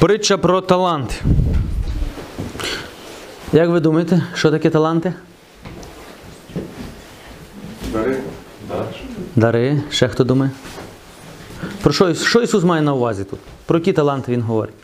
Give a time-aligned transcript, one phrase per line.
[0.00, 1.14] Притча про таланти.
[3.52, 5.14] Як ви думаєте, що таке таланти?
[7.92, 8.16] Дари.
[9.36, 9.82] Дари.
[9.90, 10.50] Ще хто думає?
[11.82, 13.38] Про що, що Ісус має на увазі тут?
[13.66, 14.74] Про які таланти Він говорить?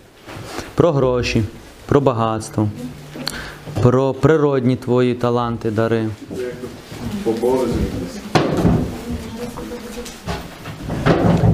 [0.74, 1.44] Про гроші,
[1.86, 2.68] про багатство,
[3.82, 6.08] про природні твої таланти, дари.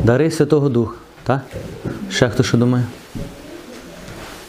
[0.04, 0.94] Дари Святого Духа.
[1.24, 1.40] Так?
[2.10, 2.84] Ще хто що думає?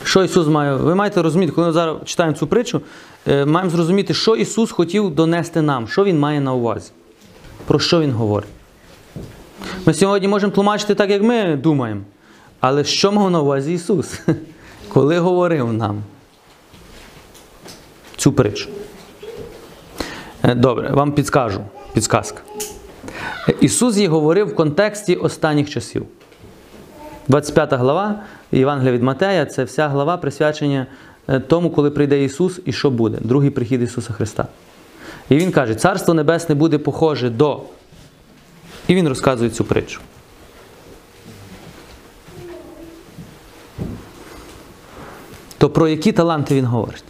[0.04, 0.76] Що Ісус має?
[0.76, 2.82] Ви маєте розуміти, коли ми зараз читаємо цю притчу,
[3.28, 6.92] е, маємо зрозуміти, що Ісус хотів донести нам, що Він має на увазі,
[7.66, 8.50] про що Він говорить.
[9.86, 12.02] Ми сьогодні можемо тлумачити так, як ми думаємо.
[12.60, 14.20] Але що мав на увазі Ісус,
[14.90, 16.04] коли говорив нам
[18.18, 18.70] цю притчу?
[20.44, 21.62] Е, Добре, вам підскажу.
[21.94, 22.42] Підсказка.
[23.62, 26.06] Ісус їй говорив в контексті останніх часів.
[27.28, 28.20] 25 глава
[28.58, 30.88] Євангелія від Матея це вся глава присвячення
[31.28, 34.48] е, тому, коли прийде Ісус і що буде, другий прихід Ісуса Христа.
[35.30, 37.62] І Він каже, Царство Небесне буде похоже до.
[38.88, 40.02] І Він розказує цю притчу.
[45.58, 47.04] То про які таланти він говорить?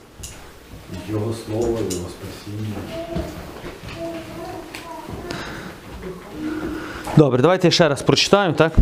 [1.09, 2.75] Його слово, його спасіння.
[7.17, 8.73] Добре, давайте ще раз прочитаю, так?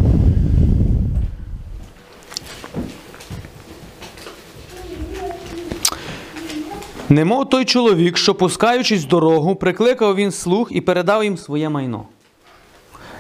[7.12, 12.04] Немов той чоловік, що пускаючись в дорогу, прикликав він слуг і передав їм своє майно.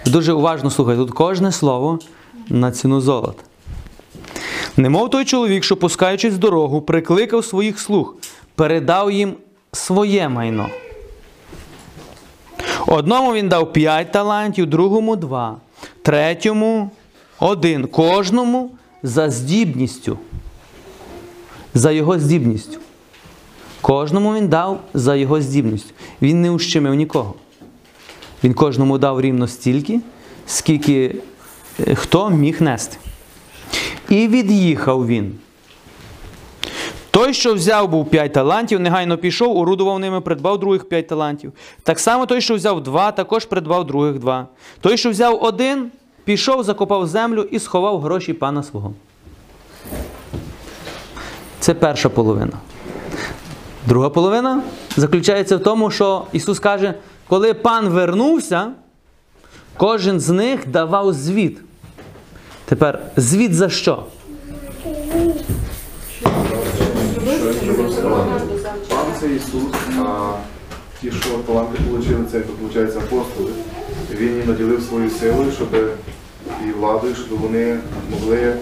[0.05, 1.99] Дуже уважно слухайте, тут кожне слово
[2.49, 3.43] на ціну золота.
[4.77, 8.15] Немов той чоловік, що пускаючись в дорогу, прикликав своїх слуг,
[8.55, 9.33] передав їм
[9.71, 10.69] своє майно.
[12.87, 15.57] Одному він дав п'ять талантів, другому два,
[16.01, 16.91] третьому
[17.39, 17.87] один.
[17.87, 18.71] Кожному
[19.03, 20.17] за здібністю.
[21.73, 22.79] За його здібністю.
[23.81, 25.93] Кожному він дав за його здібністю.
[26.21, 27.33] Він не ущемив нікого.
[28.43, 29.99] Він кожному дав рівно стільки,
[30.45, 31.15] скільки
[31.87, 32.97] е, хто міг нести.
[34.09, 35.35] І від'їхав він.
[37.11, 41.53] Той, що взяв був п'ять талантів, негайно пішов, орудував ними, придбав других п'ять талантів.
[41.83, 44.47] Так само той, що взяв два, також придбав других два.
[44.81, 45.91] Той, що взяв один,
[46.23, 48.93] пішов, закопав землю і сховав гроші пана свого.
[51.59, 52.53] Це перша половина.
[53.87, 54.61] Друга половина
[54.97, 56.93] заключається в тому, що Ісус каже,
[57.27, 58.67] коли пан вернувся,
[59.77, 61.57] кожен з них давав звіт.
[62.65, 64.03] Тепер звіт за що?
[68.89, 69.63] Пан це Ісус,
[69.99, 70.33] а
[71.01, 73.51] ті, що таланти отримали, це виходить апостоли.
[74.11, 75.67] Він їм наділив свою силою, щоб
[76.67, 77.79] і владою, щоб вони
[78.11, 78.55] могли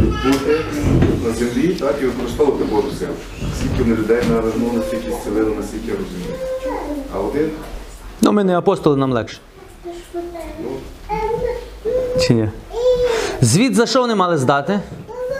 [0.00, 0.60] бути
[1.26, 3.12] на землі так, і використовувати Божу силу.
[3.58, 6.34] Скільки вони людей навернули, стільки зцілили, наскільки я розумію.
[7.14, 7.50] А один
[8.20, 9.38] Ну, ми не апостоли, нам легше.
[12.20, 12.48] Чи ні?
[13.40, 14.80] Звіт за що вони мали здати?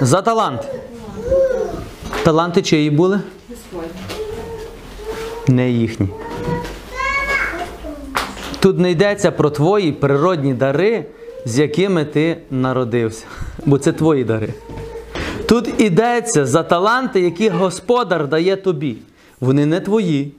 [0.01, 0.69] За таланти.
[2.23, 3.21] Таланти чиї були?
[5.49, 6.09] Не їхні.
[8.61, 11.05] Тут не йдеться про твої природні дари,
[11.47, 13.25] з якими ти народився.
[13.67, 14.49] Бо це твої дари.
[15.49, 18.97] Тут йдеться за таланти, які Господар дає тобі.
[19.41, 20.33] Вони не твої.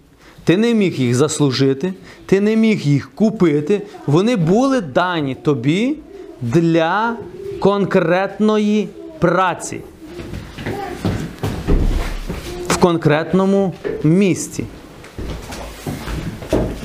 [0.44, 1.94] Ти не міг їх заслужити,
[2.26, 3.82] ти не міг їх купити.
[4.06, 5.96] Вони були дані тобі
[6.42, 7.16] для
[7.60, 9.82] конкретної праці.
[12.68, 13.74] В конкретному
[14.04, 14.64] місці.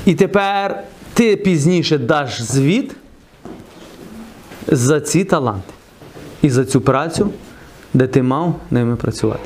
[0.05, 0.83] І тепер
[1.13, 2.95] ти пізніше даш звіт
[4.67, 5.73] за ці таланти
[6.41, 7.29] і за цю працю,
[7.93, 9.43] де ти мав ними працювати.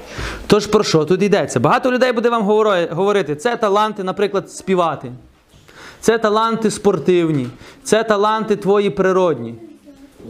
[0.47, 1.59] Тож про що тут йдеться?
[1.59, 2.43] Багато людей буде вам
[2.91, 5.11] говорити, це таланти, наприклад, співати.
[6.01, 7.47] Це таланти спортивні,
[7.83, 9.55] це таланти твої природні.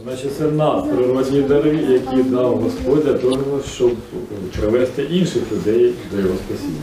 [0.04, 3.92] Значить, це надприродні дари, які дав Господь для того, щоб
[4.60, 6.80] привести інших людей до його спасіння.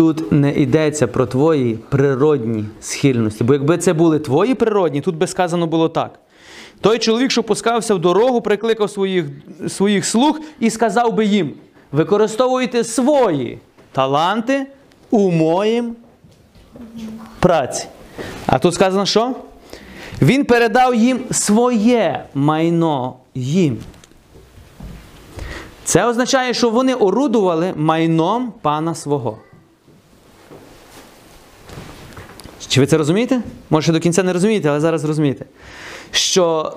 [0.00, 3.44] Тут не йдеться про твої природні схильності.
[3.44, 6.18] Бо якби це були твої природні, тут би сказано було так.
[6.80, 9.26] Той чоловік, що пускався в дорогу, прикликав своїх,
[9.68, 11.52] своїх слуг і сказав би їм:
[11.92, 13.58] використовуйте свої
[13.92, 14.66] таланти
[15.10, 15.96] у моїм
[17.40, 17.86] праці.
[18.46, 19.34] А тут сказано, що?
[20.22, 23.78] Він передав їм своє майно їм.
[25.84, 29.38] Це означає, що вони орудували майном пана свого.
[32.70, 33.42] Чи ви це розумієте?
[33.70, 35.44] Може, ще до кінця не розумієте, але зараз розумієте.
[36.10, 36.76] Що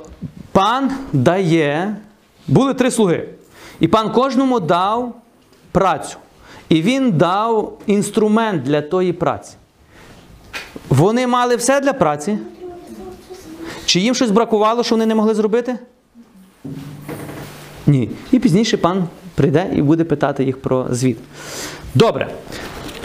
[0.52, 1.96] пан дає
[2.48, 3.30] Були три слуги.
[3.80, 5.16] І пан кожному дав
[5.72, 6.18] працю.
[6.70, 9.54] І він дав інструмент для тої праці.
[10.90, 12.38] Вони мали все для праці.
[13.86, 15.78] Чи їм щось бракувало, що вони не могли зробити?
[17.88, 18.10] Ні.
[18.32, 21.18] І пізніше пан прийде і буде питати їх про звіт.
[21.96, 22.30] Добре.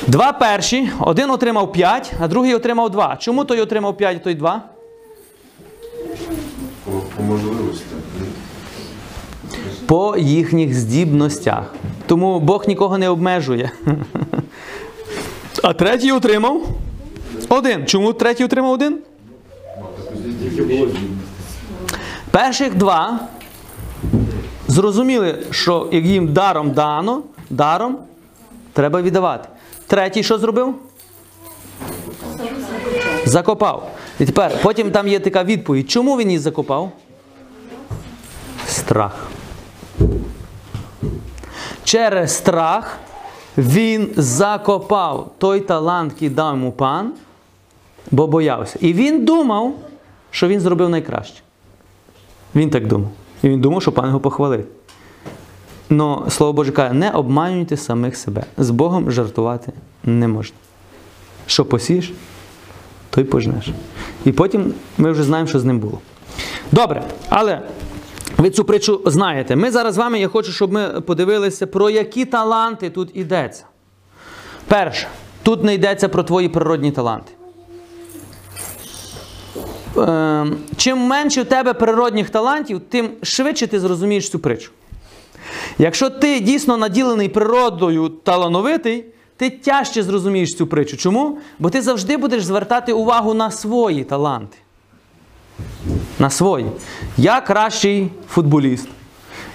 [0.07, 3.17] Два перші, один отримав 5, а другий отримав 2.
[3.17, 4.63] Чому той отримав 5, а той 2?
[6.85, 7.85] По, по можливості.
[9.87, 11.75] По їхніх здібностях.
[12.07, 13.71] Тому Бог нікого не обмежує.
[15.63, 16.63] А третій отримав
[17.49, 17.87] один.
[17.87, 18.99] Чому третій отримав один?
[22.31, 23.21] Перших два
[24.69, 27.99] зрозуміли, що їм даром дано, даром
[28.73, 29.49] треба віддавати.
[29.89, 30.75] Третій що зробив?
[33.25, 33.91] Закопав.
[34.21, 35.91] І тепер потім там є така відповідь.
[35.91, 36.93] Чому він її закопав?
[38.67, 39.27] Страх.
[41.85, 42.99] Через страх
[43.59, 47.13] він закопав той талант, який дав йому пан,
[48.11, 48.79] бо боявся.
[48.81, 49.75] І він думав,
[50.31, 51.43] що він зробив найкраще.
[52.55, 53.11] Він так думав.
[53.43, 54.67] І він думав, що пан його похвалить.
[55.91, 58.45] Но слово Боже каже, не обманюйте самих себе.
[58.59, 59.73] З Богом жартувати
[60.05, 60.57] не можна.
[61.47, 62.13] Що посієш,
[63.11, 63.69] то й пожнеш.
[64.25, 66.01] І потім ми вже знаємо, що з ним було.
[66.73, 67.63] Добре, але
[68.37, 69.57] ви цю притчу знаєте.
[69.57, 73.65] Ми зараз з вами, я хочу, щоб ми подивилися, про які таланти тут йдеться.
[74.67, 75.07] Перше,
[75.43, 77.33] тут не йдеться про твої природні таланти.
[79.97, 80.47] Е,
[80.77, 84.71] чим менше в тебе природних талантів, тим швидше ти зрозумієш цю притчу.
[85.79, 89.05] Якщо ти дійсно наділений природою талановитий,
[89.37, 90.97] ти тяжче зрозумієш цю притчу.
[90.97, 91.39] Чому?
[91.59, 94.59] Бо ти завжди будеш звертати увагу на свої таланти.
[96.19, 96.67] На свої.
[97.17, 98.89] Я кращий футболіст.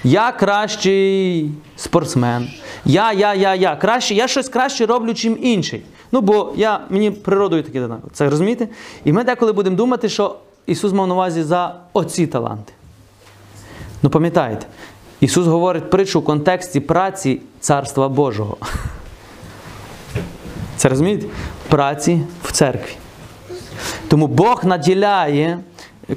[0.03, 2.47] Я кращий спортсмен.
[2.85, 3.75] Я, я, я, я.
[3.75, 5.83] Краще, я щось краще роблю, чим інший.
[6.11, 7.99] Ну, бо я, мені природою таке дано.
[8.13, 8.67] Це розумієте?
[9.05, 10.35] І ми деколи будемо думати, що
[10.65, 12.73] Ісус мав на увазі за оці таланти.
[14.01, 14.65] Ну, пам'ятаєте,
[15.23, 18.57] Ісус говорить притчу в контексті праці Царства Божого.
[20.77, 21.27] Це розумієте?
[21.69, 22.95] Праці в церкві.
[24.07, 25.59] Тому Бог наділяє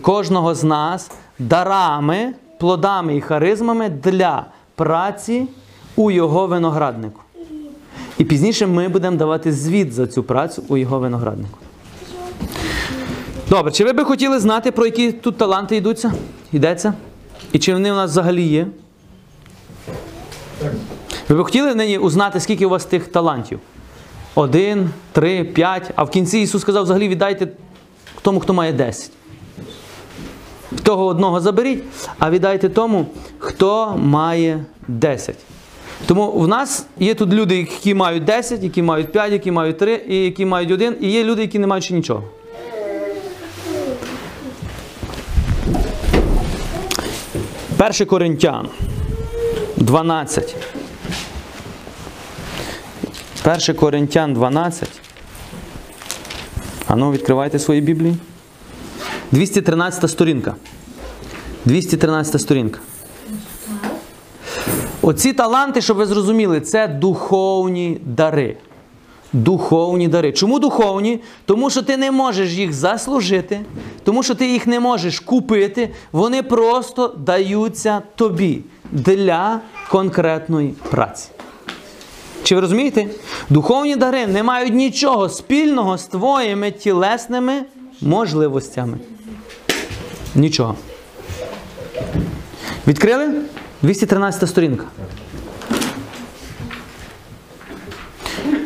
[0.03, 5.49] кожного з нас дарами, плодами і харизмами для праці
[5.97, 7.20] у Його винограднику.
[8.19, 11.58] І пізніше ми будемо давати звіт за цю працю у Його винограднику.
[13.50, 16.12] Добре, чи ви би хотіли знати, про які тут таланти йдуться?
[16.53, 16.94] Йдеться?
[17.53, 18.67] І чи вони у нас взагалі є?
[21.28, 23.60] Ви б хотіли нині узнати, скільки у вас тих талантів?
[24.34, 25.90] Один, три, п'ять.
[25.96, 27.48] А в кінці Ісус сказав, взагалі віддайте
[28.22, 29.10] тому, хто має 10.
[30.82, 31.82] Того одного заберіть,
[32.18, 33.06] а віддайте тому,
[33.38, 35.36] хто має 10.
[36.06, 40.04] Тому в нас є тут люди, які мають 10, які мають 5, які мають 3,
[40.08, 42.22] і які мають 1, і є люди, які не мають ще нічого.
[47.76, 48.69] Перший Коринтян
[49.76, 50.56] 12.
[53.43, 54.88] Перший Коринтян 12.
[56.87, 58.17] Ану, відкривайте свої Біблії.
[59.32, 60.55] 213 сторінка.
[61.65, 62.81] 213 сторінка.
[65.03, 68.56] Оці таланти, щоб ви зрозуміли, це духовні дари.
[69.32, 70.32] Духовні дари.
[70.32, 71.20] Чому духовні?
[71.44, 73.60] Тому що ти не можеш їх заслужити,
[74.05, 75.91] тому що ти їх не можеш купити.
[76.12, 78.62] Вони просто даються тобі
[78.93, 81.28] для конкретної праці.
[82.43, 83.06] Чи ви розумієте?
[83.50, 87.62] Духовні дари не мають нічого спільного з твоїми тілесними
[88.00, 88.98] можливостями.
[90.34, 90.74] Нічого.
[92.86, 93.28] Відкрили?
[93.82, 94.84] 213 сторінка.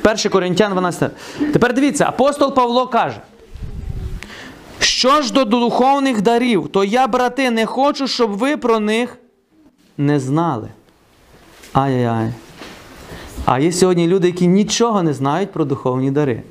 [0.04, 1.10] 1 Коринтян 12.
[1.52, 3.20] Тепер дивіться, апостол Павло каже.
[4.78, 9.16] Що ж до духовних дарів, то я, брати, не хочу, щоб ви про них
[10.00, 10.68] не знали.
[11.72, 12.32] Ай-яй-яй.
[13.44, 16.42] А є сьогодні люди, які нічого не знають про духовні дари.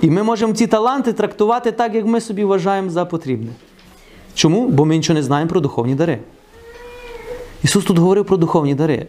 [0.00, 3.50] І ми можемо ці таланти трактувати так, як ми собі вважаємо за потрібне.
[4.34, 4.68] Чому?
[4.68, 6.18] Бо ми нічого не знаємо про духовні дари.
[7.62, 9.06] Ісус тут говорив про духовні дари.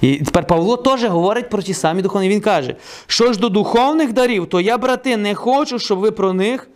[0.00, 2.28] І тепер Павло теж говорить про ті самі духовні.
[2.28, 6.32] Він каже, що ж до духовних дарів, то я, брати, не хочу, щоб ви про
[6.32, 6.68] них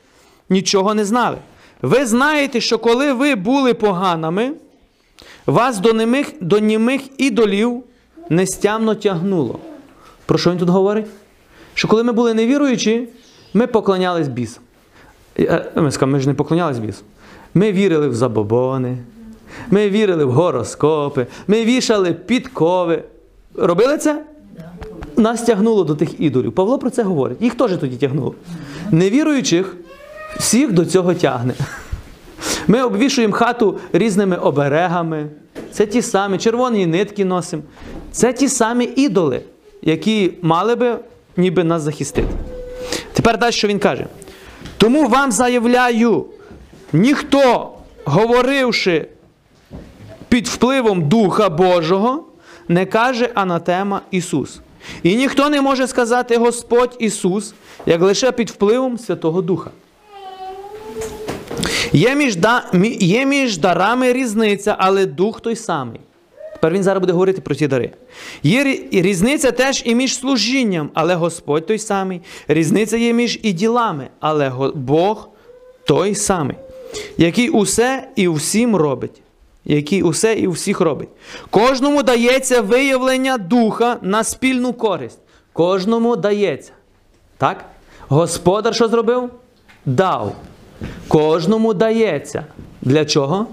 [0.51, 1.37] нічого не знали.
[1.83, 4.53] Ви знаєте, що коли ви були поганими,
[5.49, 7.83] вас до німих, до німих ідолів
[8.31, 9.59] нестямно тягнуло.
[10.27, 11.07] Про що він тут говорить?
[11.75, 13.09] Що коли ми були невіруючі,
[13.55, 14.63] ми поклонялись бісам.
[15.39, 17.05] Е, Ми скажемо, ми ж не поклонялись бісам.
[17.55, 18.99] Ми вірили в забобони,
[19.71, 23.03] Ми вірили в гороскопи, ми вішали підкови.
[23.55, 24.25] Робили це?
[25.17, 26.53] Нас тягнуло до тих ідолів.
[26.53, 27.43] Павло про це говорить.
[27.43, 28.35] Їх теж тоді тягнуло.
[28.91, 29.77] Невіруючих
[30.39, 31.55] всіх до цього тягне.
[32.67, 35.27] Ми обвішуємо хату різними оберегами.
[35.73, 37.63] Це ті самі червоні нитки носимо.
[38.13, 39.43] Це ті самі ідоли,
[39.83, 40.99] які мали би
[41.37, 42.29] ніби нас захистити.
[43.13, 44.07] Тепер далі, що він каже.
[44.77, 46.27] Тому вам заявляю,
[46.93, 47.73] ніхто,
[48.05, 49.09] говоривши
[50.29, 52.25] під впливом Духа Божого,
[52.69, 54.61] не каже анатема Ісус.
[55.03, 57.55] І ніхто не може сказати Господь Ісус,
[57.87, 59.71] як лише під впливом Святого Духа.
[61.93, 62.65] Є між, да,
[63.01, 66.01] є між дарами різниця, але дух той самий.
[66.53, 67.91] Тепер він зараз буде говорити про ті дари.
[68.43, 72.21] Є різниця теж і між служінням, але Господь той самий.
[72.49, 75.29] Різниця є між і ділами, але Бог
[75.87, 76.57] той самий,
[77.19, 79.23] який усе і всім робить.
[79.65, 81.09] Який усе і всіх робить.
[81.51, 85.19] Кожному дається виявлення духа на спільну користь.
[85.53, 86.73] Кожному дається.
[87.37, 87.65] Так?
[88.09, 89.31] Господар що зробив?
[89.87, 90.37] Дав.
[91.09, 92.45] Кожному дається.
[92.83, 93.47] Для чого?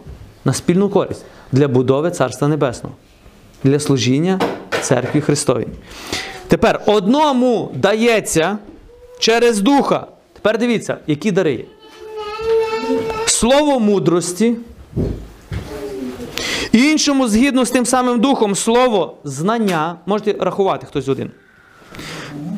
[0.45, 1.25] На спільну користь.
[1.51, 2.95] Для будови Царства Небесного.
[3.63, 4.39] Для служіння
[4.81, 5.67] церкві Христовій.
[6.47, 8.57] Тепер одному дається
[9.19, 10.07] через Духа.
[10.33, 11.65] Тепер дивіться, які дари є.
[13.25, 14.55] Слово мудрості.
[16.71, 19.95] Іншому, згідно з тим самим духом, слово знання.
[20.05, 21.31] Можете рахувати хтось один.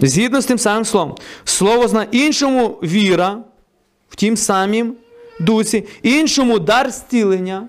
[0.01, 1.15] Згідно з тим самим словом.
[1.45, 2.07] Слово знання.
[2.11, 3.37] Іншому віра
[4.17, 4.95] тім самім
[5.39, 7.67] дусі, іншому дар зцілення,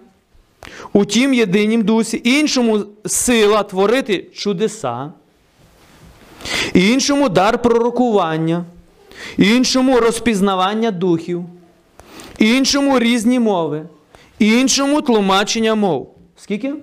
[0.92, 5.12] у тім єдинім дусі, іншому сила творити чудеса,
[6.74, 8.64] іншому дар пророкування,
[9.36, 11.44] іншому розпізнавання духів,
[12.38, 13.82] іншому різні мови,
[14.38, 16.14] іншому тлумачення мов.
[16.36, 16.74] Скільки?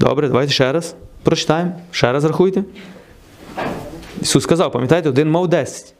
[0.00, 1.72] Добре, давайте ще раз прочитаємо.
[1.90, 2.64] Ще раз рахуйте.
[4.22, 5.94] Ісус сказав, пам'ятаєте, один мав 10.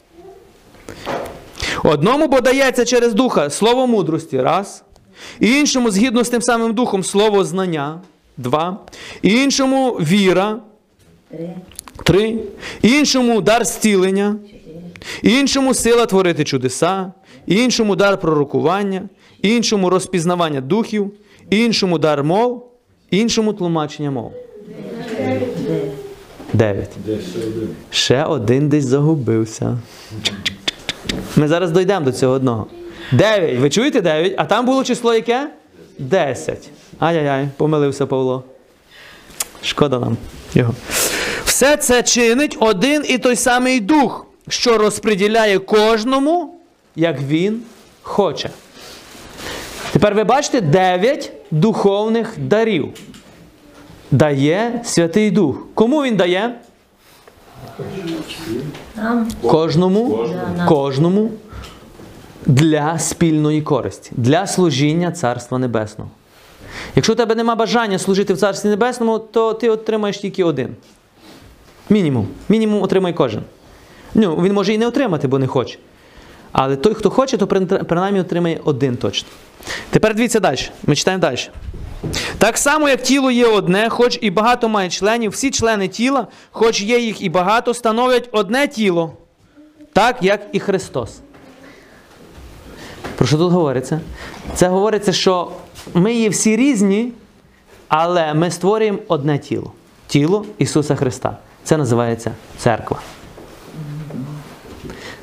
[1.85, 4.85] Одному подається через духа слово мудрості, раз.
[5.41, 8.01] Іншому, згідно з тим самим духом, слово знання,
[8.37, 8.77] два.
[9.23, 10.59] Іншому віра,
[12.05, 12.39] три.
[12.83, 14.37] Іншому дар зцілення,
[15.23, 17.13] іншому сила творити чудеса,
[17.47, 19.09] іншому дар пророкування,
[19.43, 21.13] іншому розпізнавання духів,
[21.51, 22.71] іншому дар мов,
[23.11, 24.33] іншому тлумачення мов.
[26.53, 26.91] Дев'ять.
[27.91, 28.69] Ще один.
[28.69, 29.79] Десь загубився.
[31.37, 32.67] Ми зараз дійдемо до цього одного.
[33.13, 33.59] Дев'ять.
[33.59, 34.35] Ви чуєте дев'ять?
[34.37, 35.49] А там було число яке?
[35.99, 36.69] Десять.
[36.99, 38.45] Ай-яй-яй, помилився Павло.
[39.63, 40.17] Шкода нам
[40.55, 40.75] його.
[41.45, 46.61] Все це чинить один і той самий дух, що розподіляє кожному,
[46.97, 47.63] як він
[48.03, 48.51] хоче.
[49.93, 52.89] Тепер ви бачите дев'ять духовних дарів.
[54.13, 55.57] Дає Святий Дух.
[55.75, 56.55] Кому він дає?
[59.43, 60.27] Кожному,
[60.69, 61.31] кожному
[62.47, 66.11] для спільної користі, для служіння Царства Небесного.
[66.97, 70.77] Якщо у тебе нема бажання служити в Царстві Небесному, то ти отримаєш тільки один.
[71.91, 72.29] Мінімум.
[72.49, 73.43] Мінімум отримає кожен.
[74.15, 75.79] Ну, він може і не отримати, бо не хоче.
[76.53, 77.47] Але той, хто хоче, то
[77.87, 79.29] принаймні отримає один точно.
[79.91, 80.59] Тепер дивіться далі.
[80.87, 81.39] Ми читаємо далі.
[82.39, 86.81] Так само, як тіло є одне, хоч і багато має членів, всі члени тіла, хоч
[86.81, 89.13] є їх і багато, становлять одне тіло,
[89.93, 91.21] так як і Христос.
[93.17, 94.01] Про що тут говориться?
[94.55, 95.53] Це говориться, що
[95.95, 97.13] ми є всі різні,
[97.89, 99.73] але ми створюємо одне тіло
[100.13, 101.37] тіло Ісуса Христа.
[101.65, 102.99] Це називається церква.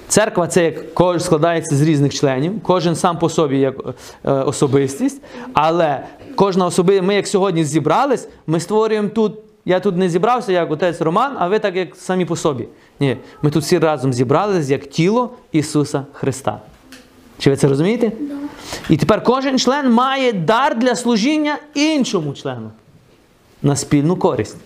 [0.07, 0.75] Церква це як
[1.21, 3.75] складається з різних членів, кожен сам по собі як
[4.25, 5.21] е, особистість,
[5.53, 6.03] але
[6.36, 9.33] кожна особи, ми як сьогодні зібрались, ми створюємо тут.
[9.65, 12.67] Я тут не зібрався як отець Роман, а ви так як самі по собі.
[13.00, 16.59] Ні, ми тут всі разом зібрались як тіло Ісуса Христа.
[17.38, 18.12] Чи ви це розумієте?
[18.89, 22.71] І тепер кожен член має дар для служіння іншому члену
[23.63, 24.57] на спільну користь.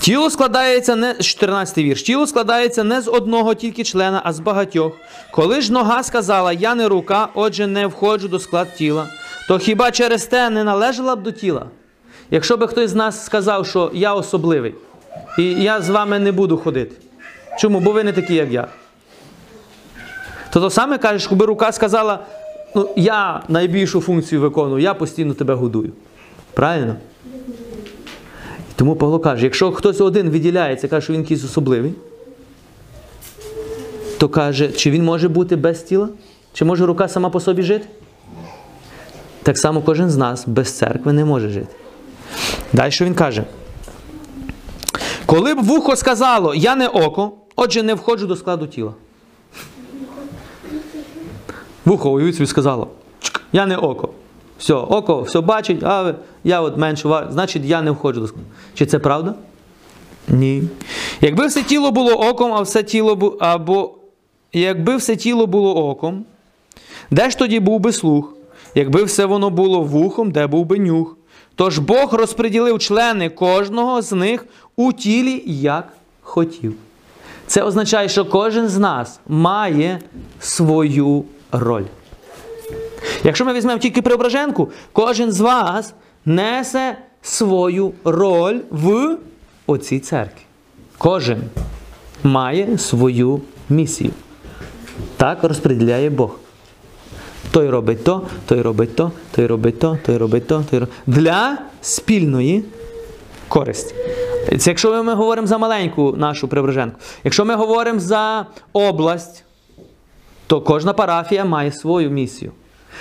[0.00, 2.02] Тіло складається не 14 вірш.
[2.02, 4.92] Тіло складається не з одного тільки члена, а з багатьох.
[5.30, 9.06] Коли ж нога сказала, я не рука, отже, не входжу до склад тіла,
[9.48, 11.66] то хіба через те не належала б до тіла?
[12.30, 14.74] Якщо би хтось з нас сказав, що я особливий,
[15.38, 16.96] і я з вами не буду ходити.
[17.58, 17.80] Чому?
[17.80, 18.68] Бо ви не такі, як я.
[20.52, 22.18] То то саме кажеш, якби рука сказала,
[22.74, 25.92] ну, я найбільшу функцію виконую, я постійно тебе годую.
[26.54, 26.96] Правильно?
[28.80, 31.94] Тому Павло каже, якщо хтось один виділяється, каже, що він якийсь особливий,
[34.18, 36.08] то каже, чи він може бути без тіла?
[36.52, 37.86] Чи може рука сама по собі жити?
[39.42, 41.74] Так само кожен з нас без церкви не може жити.
[42.72, 43.44] Далі що він каже?
[45.26, 48.94] Коли б вухо сказало, я не око, отже, не входжу до складу тіла.
[51.84, 52.88] Вухо, уявіть собі, сказало,
[53.52, 54.08] я не око.
[54.60, 56.14] Все, око все бачить, а
[56.44, 58.46] я от менше ва- значить я не входжу до складу.
[58.74, 59.34] Чи це правда?
[60.28, 60.62] Ні.
[61.20, 63.26] Якби все тіло було оком, а все тіло бу...
[63.40, 63.94] або
[64.52, 66.24] якби все тіло було оком,
[67.10, 68.32] де ж тоді був би слух?
[68.74, 71.16] Якби все воно було вухом, де був би нюх?
[71.54, 75.88] Тож Бог розподілив члени кожного з них у тілі, як
[76.22, 76.74] хотів.
[77.46, 80.00] Це означає, що кожен з нас має
[80.40, 81.84] свою роль.
[83.24, 89.16] Якщо ми візьмемо тільки Преображенку, кожен з вас несе свою роль в
[89.66, 90.42] оцій церкві.
[90.98, 91.42] Кожен
[92.22, 94.10] має свою місію.
[95.16, 96.36] Так розподіляє Бог.
[97.50, 101.58] Той робить то, той робить то, той робить то, той робить то, той робить для
[101.80, 102.64] спільної
[103.48, 103.94] користі.
[104.58, 106.96] Це якщо ми говоримо за маленьку нашу Преображенку.
[107.24, 109.44] Якщо ми говоримо за область,
[110.46, 112.52] то кожна парафія має свою місію.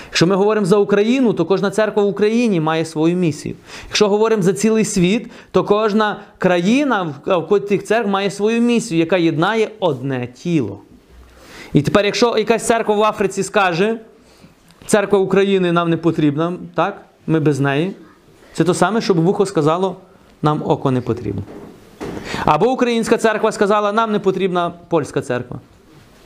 [0.05, 3.55] Якщо ми говоримо за Україну, то кожна церква в Україні має свою місію.
[3.87, 9.17] Якщо говоримо за цілий світ, то кожна країна в тих церкв має свою місію, яка
[9.17, 10.79] єднає одне тіло.
[11.73, 13.99] І тепер, якщо якась церква в Африці скаже,
[14.85, 17.01] церква України нам не потрібна, так?
[17.27, 17.95] Ми без неї.
[18.53, 19.95] Це то саме, щоб вухо сказало,
[20.41, 21.43] нам око не потрібно.
[22.45, 25.59] Або українська церква сказала, нам не потрібна польська церква.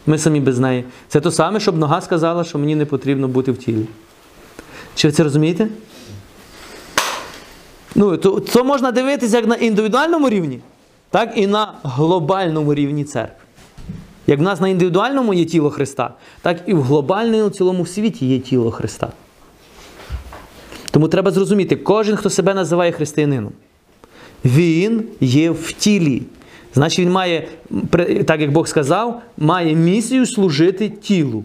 [0.07, 0.83] Ми самі без неї.
[1.07, 3.85] Це то саме, щоб нога сказала, що мені не потрібно бути в тілі.
[4.95, 5.67] Чи ви це розумієте?
[7.95, 10.59] Ну, то, то можна дивитися як на індивідуальному рівні,
[11.09, 13.35] так і на глобальному рівні церкви.
[14.27, 18.39] Як в нас на індивідуальному є тіло Христа, так і в глобальному цілому світі є
[18.39, 19.11] тіло Христа.
[20.91, 23.51] Тому треба зрозуміти, кожен, хто себе називає християнином,
[24.45, 26.21] він є в тілі.
[26.75, 27.47] Значить, він має,
[28.25, 31.43] так як Бог сказав, має місію служити тілу,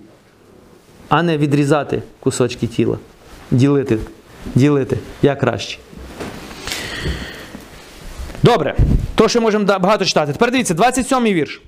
[1.08, 2.98] а не відрізати кусочки тіла.
[3.50, 3.98] Ділити,
[4.54, 5.78] ділити як краще.
[8.42, 8.76] Добре,
[9.14, 10.32] то що можемо багато читати.
[10.32, 11.62] Тепер дивіться, 27-й вірш.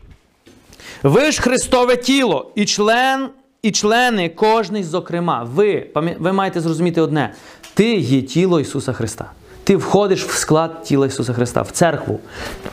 [1.02, 3.28] Ви ж Христове тіло і член,
[3.62, 5.48] і члени кожний, зокрема.
[5.54, 7.34] Ви, ви маєте зрозуміти одне:
[7.74, 9.30] ти є тіло Ісуса Христа.
[9.64, 12.20] Ти входиш в склад тіла Ісуса Христа, в церкву.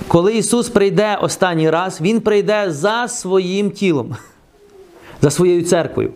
[0.08, 4.16] Коли Ісус прийде останній раз, Він прийде за своїм тілом,
[5.22, 6.12] за своєю церквою.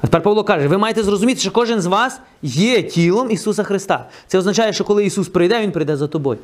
[0.00, 4.08] А тепер Павло каже: ви маєте зрозуміти, що кожен з вас є тілом Ісуса Христа.
[4.26, 6.38] Це означає, що коли Ісус прийде, Він прийде за тобою.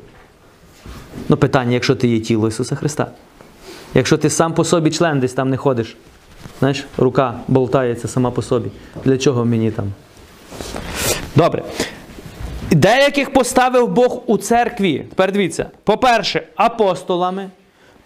[1.29, 3.11] Ну, питання, якщо ти є тіло Ісуса Христа.
[3.93, 5.97] Якщо ти сам по собі член десь там не ходиш,
[6.59, 8.69] знаєш, рука болтається сама по собі.
[9.05, 9.91] Для чого мені там?
[11.35, 11.63] Добре.
[12.71, 15.05] Деяких поставив Бог у церкві.
[15.09, 15.69] Тепер дивіться.
[15.83, 17.49] По-перше, апостолами.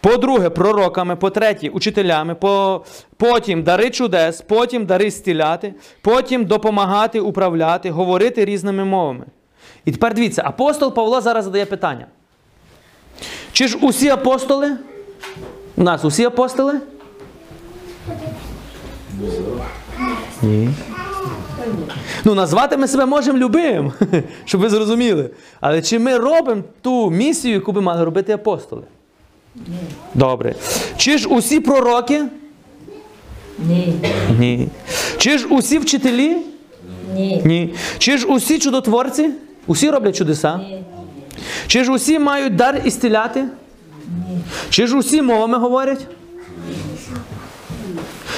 [0.02, 2.84] По-друге, пророками, по-третє, учителями, по...
[3.18, 9.26] потім дари чудес, потім дари стіляти, потім допомагати, управляти, говорити різними мовами.
[9.86, 12.06] І тепер дивіться, апостол Павло зараз задає питання.
[13.52, 14.78] Чи ж усі апостоли?
[15.78, 16.80] У нас усі апостоли?
[20.42, 20.70] Ні.
[22.26, 23.92] Ну, назвати ми себе можемо любим,
[24.46, 25.30] щоб ви зрозуміли.
[25.62, 28.84] Але чи ми робимо ту місію, яку би мали робити апостоли?
[30.14, 30.56] Добре.
[30.98, 32.24] Чи ж усі пророки?
[33.60, 33.94] Ні.
[34.40, 34.68] Ні.
[35.18, 36.38] Чи ж усі вчителі?
[37.16, 37.42] Ні.
[37.46, 37.74] Ні.
[37.98, 39.30] Чи ж усі чудотворці?
[39.68, 40.58] Усі роблять чудеса?
[40.58, 40.84] Ні.
[41.68, 43.46] Чи ж усі мають дар ісціляти?
[44.70, 46.08] Чи ж усі мовами говорять?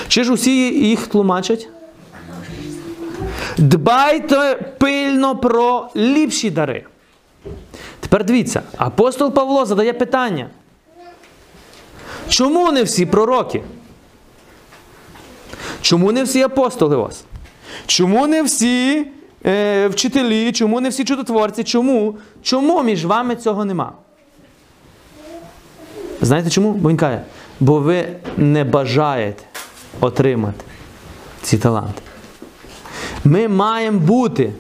[0.07, 0.51] Чи ж усі
[0.87, 1.67] їх тлумачать?
[3.57, 6.85] Дбайте пильно про ліпші дари.
[7.99, 10.49] Тепер дивіться, апостол Павло задає питання.
[12.29, 13.63] Чому не всі пророки?
[15.81, 17.23] Чому не всі апостоли вас?
[17.85, 19.07] Чому не всі
[19.45, 21.63] е, вчителі, чому не всі чудотворці?
[21.63, 22.17] Чому?
[22.41, 23.91] Чому між вами цього нема?
[26.21, 26.71] Знаєте чому?
[26.71, 27.21] Бо він каже,
[27.59, 28.05] бо ви
[28.37, 29.43] не бажаєте
[29.99, 30.65] отримати
[31.41, 32.01] ці таланти.
[33.23, 34.53] Ми маємо бути.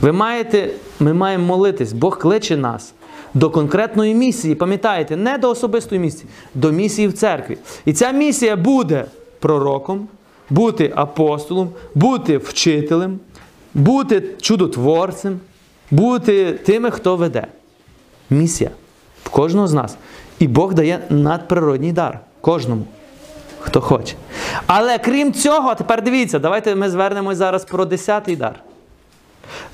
[0.00, 1.92] Ви маєте, ми маємо молитись.
[1.92, 2.94] Бог кличе нас
[3.34, 4.54] до конкретної місії.
[4.54, 7.58] Пам'ятаєте, не до особистої місії, до місії в церкві.
[7.84, 9.04] І ця місія буде
[9.38, 10.08] пророком,
[10.50, 13.18] бути апостолом, бути вчителем,
[13.74, 15.40] бути чудотворцем,
[15.90, 17.46] бути тими, хто веде.
[18.30, 18.70] місія
[19.24, 19.96] в кожного з нас.
[20.38, 22.84] І Бог дає надприродній дар кожному,
[23.60, 24.14] хто хоче.
[24.66, 28.54] Але крім цього, тепер дивіться, давайте ми звернемось зараз про десятий дар.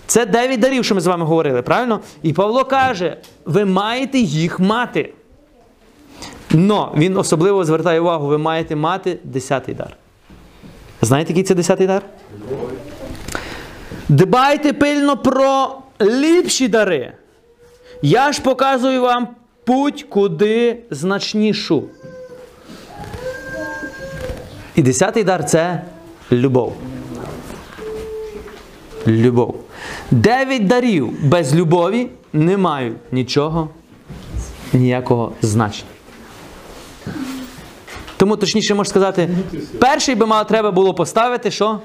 [0.07, 2.01] Це дев'ять дарів, що ми з вами говорили, правильно?
[2.23, 5.13] І Павло каже: ви маєте їх мати.
[6.51, 9.97] Но він особливо звертає увагу, ви маєте мати десятий дар.
[11.03, 12.03] Знаєте, який це десятий дар?
[14.09, 17.13] Дбайте пильно про ліпші дари.
[18.03, 19.29] Я ж показую вам
[19.65, 21.85] путь куди значнішу.
[24.77, 25.83] І десятий дар це
[26.33, 26.77] любов.
[29.07, 29.55] Любов.
[30.11, 33.69] Дев'ять дарів без любові не мають нічого,
[34.73, 35.91] ніякого значення.
[38.17, 39.29] Тому точніше можна сказати,
[39.81, 41.81] перший би мало треба було поставити що?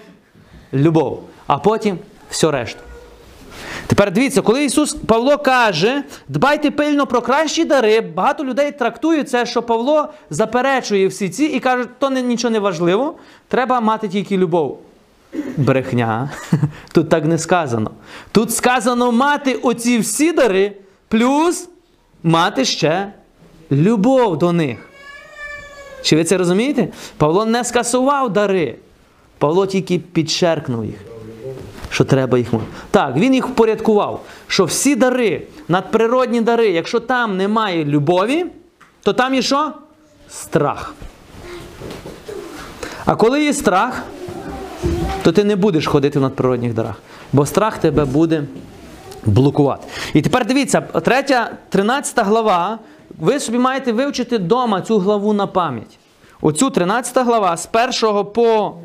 [0.73, 1.99] Любов, а потім
[2.29, 2.79] все решту.
[3.87, 9.45] Тепер дивіться, коли Ісус Павло каже, дбайте пильно про кращі дари, багато людей трактують це,
[9.45, 13.15] що Павло заперечує всі ці і каже, то не, нічого не важливо,
[13.47, 14.79] треба мати тільки любов.
[15.57, 16.29] Брехня.
[16.91, 17.91] Тут так не сказано.
[18.31, 20.73] Тут сказано мати оці всі дари,
[21.07, 21.69] плюс
[22.23, 23.13] мати ще
[23.71, 24.77] любов до них.
[26.01, 26.87] Чи ви це розумієте?
[27.17, 28.75] Павло не скасував дари.
[29.37, 31.10] Павло тільки підчеркнув їх
[31.91, 32.47] що треба їх.
[32.91, 38.45] Так, він їх впорядкував, що всі дари, надприродні дари, якщо там немає любові,
[39.03, 39.71] то там є що?
[40.29, 40.93] Страх.
[43.05, 44.03] А коли є страх,
[45.23, 47.01] то ти не будеш ходити в надприродних дарах,
[47.33, 48.43] бо страх тебе буде
[49.25, 49.87] блокувати.
[50.13, 51.23] І тепер дивіться, 3,
[51.69, 52.79] 13 глава,
[53.19, 55.99] ви собі маєте вивчити вдома цю главу на пам'ять.
[56.41, 57.69] Оцю 13 глава з
[58.03, 58.75] 1 по,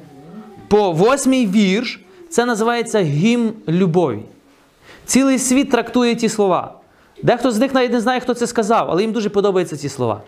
[0.68, 2.00] по 8 вірш.
[2.30, 4.22] Це називається гімн любові.
[5.04, 6.74] Цілий світ трактує ті слова.
[7.22, 10.20] Дехто з них навіть не знає, хто це сказав, але їм дуже подобаються ці слова.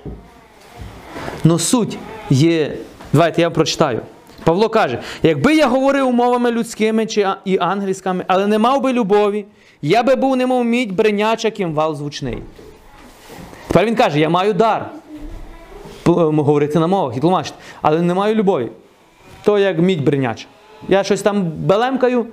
[1.44, 1.98] Но суть
[2.30, 2.72] є.
[3.12, 4.00] Давайте я прочитаю.
[4.44, 9.44] Павло каже: якби я говорив мовами людськими чи і ангельськими, але не мав би любові,
[9.82, 12.38] я би був немов мідь бриняча кімвал звучний.
[13.66, 14.90] Тепер він каже: я маю дар
[16.14, 18.68] говорити на мовах і тлумачити, але не маю любові.
[19.42, 20.46] То як мідь бриняча.
[20.88, 22.26] Я щось там белемкаю,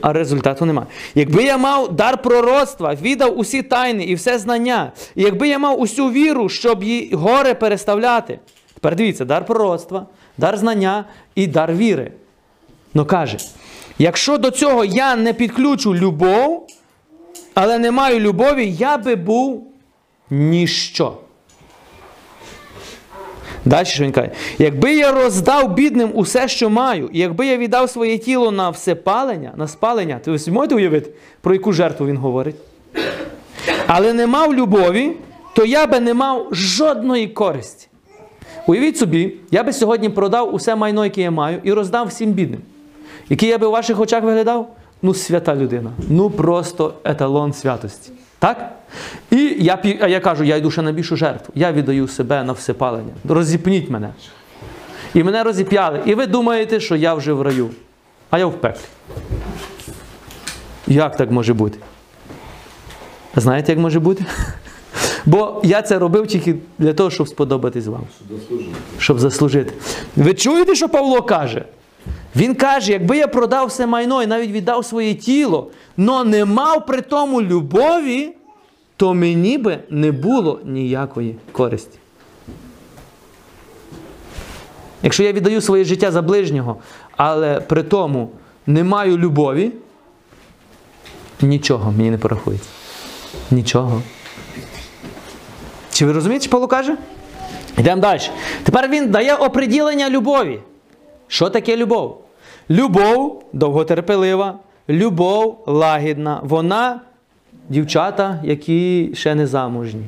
[0.00, 0.88] а результату немає.
[1.14, 5.80] Якби я мав дар пророцтва, віддав усі тайни і все знання, і якби я мав
[5.80, 8.38] усю віру, щоб її горе переставляти.
[8.74, 10.06] Тепер дивіться, дар пророцтва,
[10.38, 12.12] дар знання і дар віри.
[12.94, 13.38] Ну каже,
[13.98, 16.66] якщо до цього я не підключу любов,
[17.54, 19.66] але не маю любові, я би був
[20.30, 21.16] ніщо.
[23.66, 27.90] Далі що він каже, якби я роздав бідним усе, що маю, і якби я віддав
[27.90, 32.56] своє тіло на всепалення, на спалення, то ви можете уявити, про яку жертву він говорить?
[33.86, 35.12] Але не мав любові,
[35.54, 37.88] то я би не мав жодної користі.
[38.66, 42.60] Уявіть собі, я би сьогодні продав усе майно, яке я маю, і роздав всім бідним.
[43.28, 44.70] Який я би у ваших очах виглядав?
[45.02, 45.90] Ну, свята людина.
[46.08, 48.12] Ну просто еталон святості.
[48.38, 48.72] Так?
[49.30, 51.52] І я, а я кажу, я йду ще на більшу жертву.
[51.54, 53.12] Я віддаю себе на всепалення.
[53.28, 54.10] Розіпніть мене.
[55.14, 56.00] І мене розіп'яли.
[56.04, 57.70] І ви думаєте, що я вже в раю.
[58.30, 58.84] А я в пеклі.
[60.86, 61.78] Як так може бути?
[63.36, 64.24] Знаєте, як може бути?
[65.26, 68.02] Бо я це робив тільки для того, щоб сподобатись вам.
[68.98, 69.72] Щоб заслужити.
[70.16, 71.64] Ви чуєте, що Павло каже?
[72.36, 76.86] Він каже, якби я продав все майно і навіть віддав своє тіло, но не мав
[76.86, 78.32] при тому любові,
[78.96, 81.98] то мені би не було ніякої користі.
[85.02, 86.76] Якщо я віддаю своє життя за ближнього,
[87.16, 88.30] але при тому
[88.66, 89.72] не маю любові,
[91.42, 92.68] нічого мені не порахується.
[93.50, 94.02] Нічого.
[95.92, 96.96] Чи ви розумієте, що Павло каже?
[97.78, 98.20] Йдемо далі.
[98.62, 100.60] Тепер він дає оприділення любові.
[101.28, 102.25] Що таке любов?
[102.70, 106.40] Любов довготерпелива, любов лагідна.
[106.42, 107.00] Вона
[107.68, 110.04] дівчата, які ще не замужні.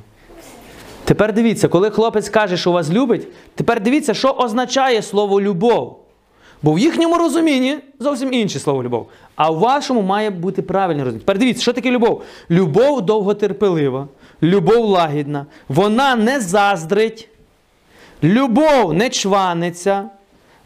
[1.04, 5.98] Тепер дивіться, коли хлопець каже, що вас любить, тепер дивіться, що означає слово любов.
[6.62, 9.08] Бо в їхньому розумінні зовсім інше слово любов.
[9.36, 11.20] А в вашому має бути правильне розуміння.
[11.20, 12.22] Тепер дивіться, що таке любов?
[12.50, 14.08] Любов довготерпелива,
[14.42, 17.28] любов лагідна, вона не заздрить,
[18.22, 20.04] любов не чваниться,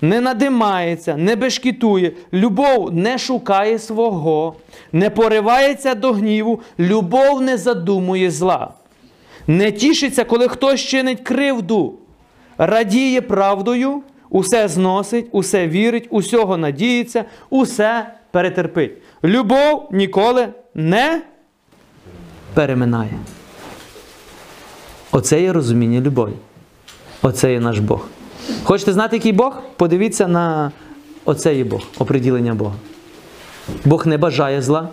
[0.03, 4.57] не надимається, не бешкетує, любов не шукає свого,
[4.93, 8.73] не поривається до гніву, любов не задумує зла.
[9.47, 11.99] Не тішиться, коли хтось чинить кривду,
[12.59, 18.93] радіє правдою, усе зносить, усе вірить, усього надіється, усе перетерпить.
[19.25, 21.23] Любов ніколи не
[22.55, 23.19] переминає.
[25.13, 26.33] Оце є розуміння любові.
[27.23, 28.09] Оце є наш Бог.
[28.65, 29.63] Хочете знати, який Бог?
[29.77, 30.73] Подивіться на
[31.25, 32.75] оце є Бог, оприділення Бога.
[33.85, 34.89] Бог не бажає зла,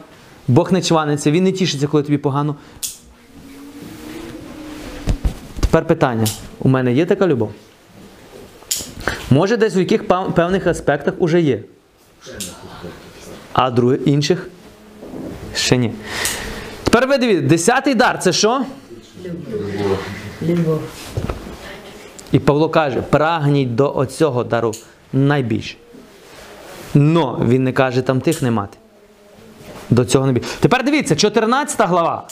[0.48, 2.56] Бог не чваниться, Він не тішиться, коли тобі погано.
[5.60, 6.26] Тепер питання:
[6.60, 7.52] у мене є така любов?
[9.30, 11.60] Може, десь у яких певних аспектах уже є.
[13.54, 14.50] А друге, інших?
[15.56, 15.92] Ще ні.
[16.84, 18.62] Тепер ви дивіться, десятий дар це що?
[20.42, 20.82] Любов.
[22.32, 24.72] І Павло каже: прагніть до оцього дару
[25.14, 25.76] найбільше.
[26.94, 28.78] Но він не каже там тих не мати.
[29.90, 30.48] До цього не більше.
[30.60, 32.28] Тепер дивіться, 14 глава,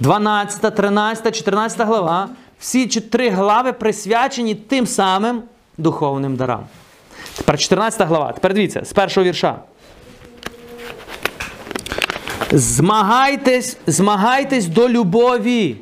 [0.00, 2.28] 12, 13, 14 глава.
[2.58, 5.42] Всі три глави присвячені тим самим
[5.78, 6.66] духовним дарам.
[7.36, 8.32] Тепер 14 глава.
[8.32, 9.58] Тепер дивіться, з першого вірша.
[12.52, 15.76] Змагайтесь, змагайтесь до любові.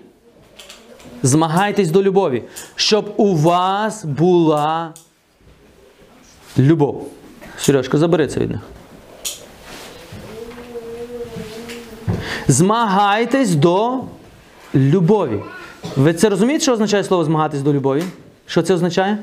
[1.23, 2.43] Змагайтесь до любові,
[2.75, 4.95] щоб у вас була
[6.59, 7.09] любов.
[7.59, 8.61] Сережка, забери це від них.
[12.49, 14.01] Змагайтесь до
[14.75, 15.43] любові.
[15.97, 18.03] Ви це розумієте, що означає слово змагатись до любові?
[18.47, 19.19] Що це означає?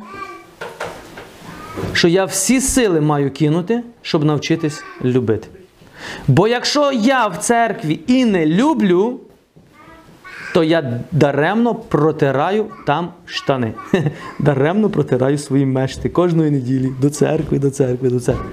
[1.93, 5.47] Що я всі сили маю кинути, щоб навчитись любити.
[6.27, 9.19] Бо якщо я в церкві і не люблю,
[10.53, 13.73] то я даремно протираю там штани.
[14.39, 18.49] Даремно протираю свої мешти кожної неділі до церкви, до церкви, до церкви.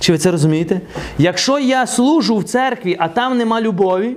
[0.00, 0.80] Чи ви це розумієте?
[1.18, 4.16] Якщо я служу в церкві, а там нема любові,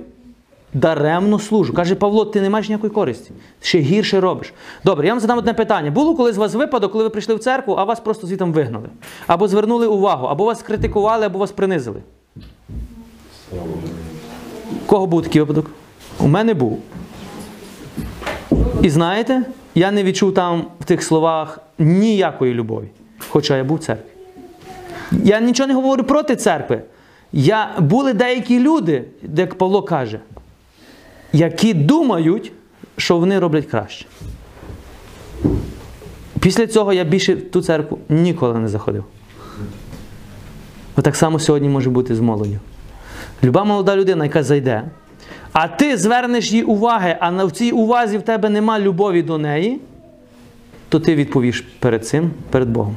[0.74, 1.74] даремно служу.
[1.74, 3.32] Каже Павло, ти не маєш ніякої користі.
[3.60, 4.52] Ще гірше робиш.
[4.84, 5.90] Добре, я вам задам одне питання.
[5.90, 8.88] Було колись у вас випадок, коли ви прийшли в церкву, а вас просто звітом вигнали?
[9.26, 12.02] Або звернули увагу, або вас критикували, або вас принизили.
[14.86, 15.70] Кого був такий випадок?
[16.18, 16.82] У мене був.
[18.82, 19.42] І знаєте,
[19.74, 22.88] я не відчув там в тих словах ніякої любові,
[23.28, 24.10] хоча я був в церкві.
[25.12, 26.82] Я нічого не говорю проти церкви.
[27.32, 29.04] Я, були деякі люди,
[29.36, 30.20] як Павло каже,
[31.32, 32.52] які думають,
[32.96, 34.06] що вони роблять краще.
[36.40, 39.04] Після цього я більше в ту церкву ніколи не заходив.
[40.96, 42.58] Отак само сьогодні може бути з молоддю.
[43.44, 44.82] Люба молода людина, яка зайде,
[45.52, 49.80] а ти звернеш їй уваги, а в цій увазі в тебе нема любові до неї,
[50.88, 52.96] то ти відповіш перед цим, перед Богом.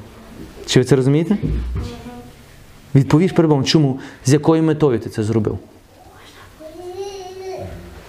[0.65, 1.37] Чи ви це розумієте?
[2.95, 3.63] Відповіш перед Богом.
[3.63, 3.99] Чому?
[4.25, 5.59] З якою метою ти це зробив?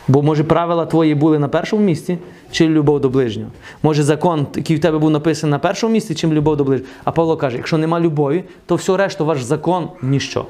[0.09, 2.19] Бо може правила твої були на першому місці,
[2.51, 3.51] чи любов до ближнього.
[3.83, 6.93] Може закон, який в тебе був написаний на першому місці, чим любов до ближнього.
[7.05, 10.47] А Павло каже, якщо нема любові, то все решта, ваш закон ніщо.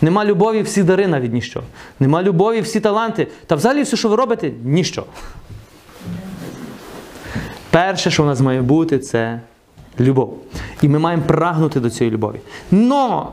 [0.00, 1.62] Нема любові, всі дари навіть ніщо.
[2.00, 3.28] Нема любові, всі таланти.
[3.46, 5.04] Та взагалі все, що ви робите, ніщо.
[7.70, 9.40] Перше, що в нас має бути, це
[10.00, 10.38] любов.
[10.82, 12.40] І ми маємо прагнути до цієї любові.
[12.70, 13.32] Но,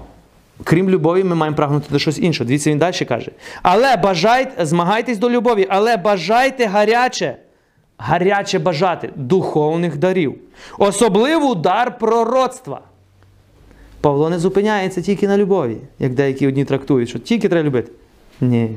[0.63, 2.47] крім любові, ми маємо прагнути до щось іншого.
[2.47, 3.31] Дивіться, він далі каже.
[3.61, 7.37] Але бажайте, змагайтесь до любові, але бажайте гаряче,
[7.97, 10.35] гаряче бажати духовних дарів.
[10.77, 12.81] Особливо дар пророцтва.
[14.07, 17.91] Павло не зупиняється тільки на любові, як деякі одні трактують, що тільки треба любити.
[18.41, 18.69] Ні.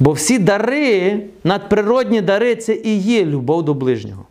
[0.00, 4.24] Бо всі дари, надприродні дари це і є любов до ближнього.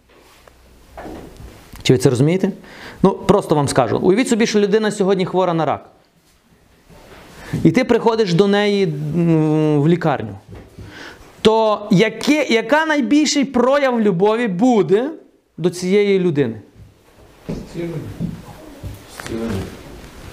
[1.84, 2.52] Чи ви це розумієте?
[3.04, 3.98] Ну, просто вам скажу.
[3.98, 5.90] Уявіть собі, що людина сьогодні хвора на рак.
[7.64, 8.86] І ти приходиш до неї
[9.78, 10.38] в лікарню.
[11.42, 15.10] То яке, яка найбільший прояв любові буде
[15.58, 16.62] до цієї людини?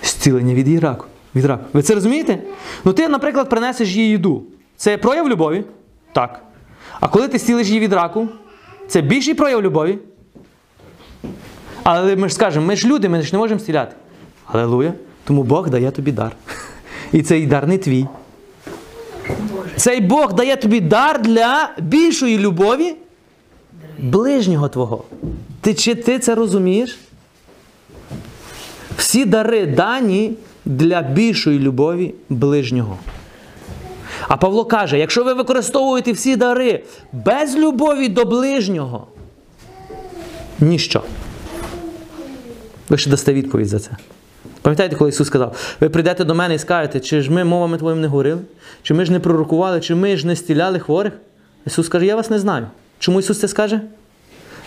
[0.02, 1.06] Зцілення від її раку.
[1.34, 1.64] Від раку.
[1.72, 2.38] Ви це розумієте?
[2.84, 4.42] Ну ти, наприклад, принесеш їй їду.
[4.76, 5.64] Це прояв любові?
[6.12, 6.42] Так.
[7.00, 8.28] А коли ти зцілиш її від раку,
[8.88, 9.98] це більший прояв любові?
[11.82, 13.96] Але ми ж скажемо, ми ж люди, ми ж не можемо зціляти.
[14.46, 14.92] Алелуя.
[15.24, 16.36] Тому Бог дає тобі дар.
[17.12, 18.06] І цей дар не твій.
[19.76, 22.94] Цей Бог дає тобі дар для більшої любові
[23.98, 25.04] ближнього твого.
[25.60, 26.98] Ти чи ти це розумієш?
[28.96, 30.32] Всі дари дані
[30.64, 32.98] для більшої любові ближнього.
[34.28, 39.06] А Павло каже: якщо ви використовуєте всі дари без любові до ближнього,
[40.60, 41.02] ніщо.
[42.88, 43.90] Ви ще дасте відповідь за це.
[44.62, 48.00] Пам'ятаєте, коли Ісус сказав, ви прийдете до мене і скажете, чи ж ми мовами твоїм
[48.00, 48.40] не говорили,
[48.82, 51.12] чи ми ж не пророкували, чи ми ж не стіляли хворих?
[51.66, 52.66] Ісус каже, я вас не знаю.
[52.98, 53.80] Чому Ісус це скаже?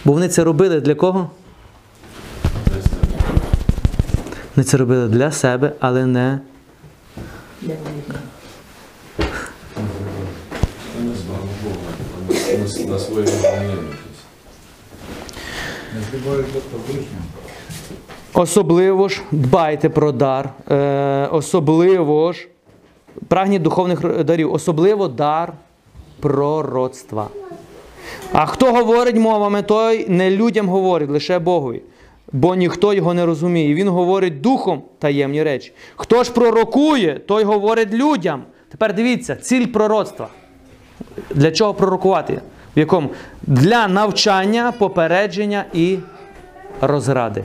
[0.05, 1.29] Бо вони це робили для кого?
[4.55, 6.39] Вони це робили для себе, але не
[12.87, 13.27] на, своє.
[18.33, 22.47] Особливо ж дбайте про дар, е, особливо ж
[23.27, 25.53] прагніть духовних дарів, особливо дар
[26.19, 27.27] пророцтва.
[28.33, 31.81] А хто говорить мовами, той не людям говорить, лише Богові,
[32.35, 33.73] бо ніхто його не розуміє.
[33.73, 35.71] Він говорить духом таємні речі.
[35.95, 38.43] Хто ж пророкує, той говорить людям.
[38.69, 40.27] Тепер дивіться, ціль пророцтва.
[41.29, 42.41] Для чого пророкувати?
[42.75, 43.09] В якому?
[43.41, 45.97] Для навчання, попередження і
[46.81, 47.43] розради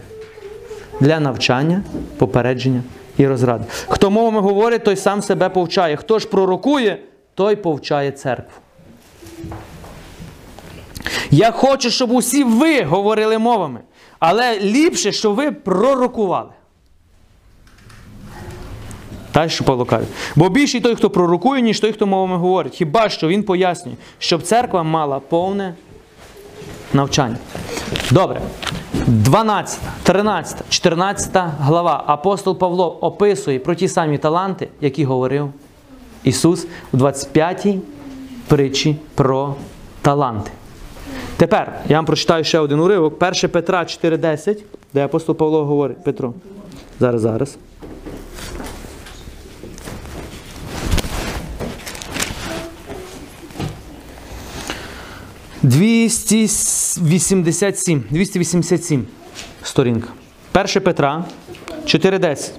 [1.00, 1.82] для навчання,
[2.18, 2.82] попередження
[3.16, 3.64] і розради.
[3.88, 5.96] Хто мовами говорить, той сам себе повчає.
[5.96, 6.98] Хто ж пророкує,
[7.34, 8.60] той повчає церкву.
[11.30, 13.80] Я хочу, щоб усі ви говорили мовами,
[14.20, 16.50] але ліпше, щоб ви пророкували.
[19.32, 20.06] Та що Павло каже.
[20.36, 22.74] Бо більший той, хто пророкує, ніж той, хто мовами говорить.
[22.74, 25.74] Хіба що він пояснює, щоб церква мала повне
[26.92, 27.36] навчання.
[28.10, 28.40] Добре.
[29.06, 31.30] 12, 13, 14
[31.60, 32.04] глава.
[32.06, 35.52] Апостол Павло описує про ті самі таланти, які говорив
[36.24, 37.78] Ісус у 25-й
[38.48, 39.54] притчі про
[40.02, 40.50] таланти.
[41.40, 43.22] Тепер я вам прочитаю ще один уривок.
[43.22, 46.04] 1 Петра 4,10, де апостол Павло говорить.
[46.04, 46.34] Петро.
[46.98, 47.56] Зараз, зараз.
[55.62, 56.42] Двісті
[57.02, 58.04] вісімдесят сім.
[58.10, 59.06] 287
[59.62, 60.08] сторінка.
[60.54, 61.24] 1 Петра
[61.84, 62.50] 4.10.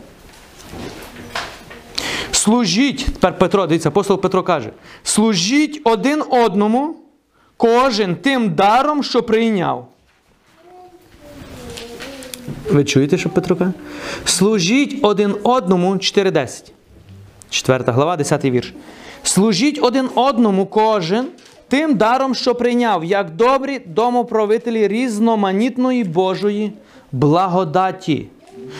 [2.31, 4.69] Служіть, тепер Петро, дивіться, апостол Петро каже:
[5.03, 7.00] служіть один одному,
[7.61, 9.87] кожен тим даром, що прийняв.
[12.71, 13.71] Ви чуєте, що Петро каже?
[14.25, 16.71] Служіть один одному 4.10.
[17.49, 18.73] 4 глава, 10 вірш.
[19.23, 21.27] Служіть один одному кожен
[21.67, 26.73] тим даром, що прийняв, як добрі домоправителі різноманітної Божої
[27.11, 28.27] благодаті.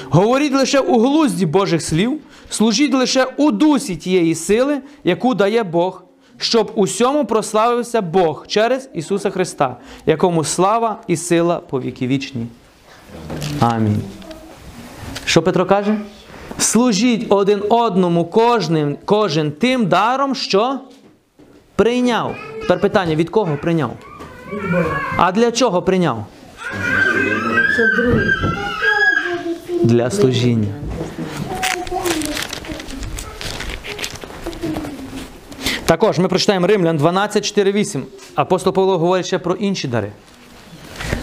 [0.10, 6.04] Говоріть лише у глузді Божих слів, служіть лише у дусі тієї сили, яку дає Бог,
[6.42, 12.48] щоб усьому прославився Бог через Ісуса Христа, якому слава і сила по віки вічні.
[13.60, 14.02] Амінь.
[15.26, 15.98] Що Петро каже?
[16.58, 20.80] Служіть один одному кожним, кожен тим даром, що
[21.76, 22.36] прийняв.
[22.62, 23.92] Тепер питання: від кого прийняв?
[25.18, 26.26] А для чого прийняв?
[29.84, 30.91] Для служіння.
[35.92, 38.06] Також ми прочитаємо Римлян 12, 4, 8.
[38.36, 40.12] Апостол Павло говорить ще про інші дари.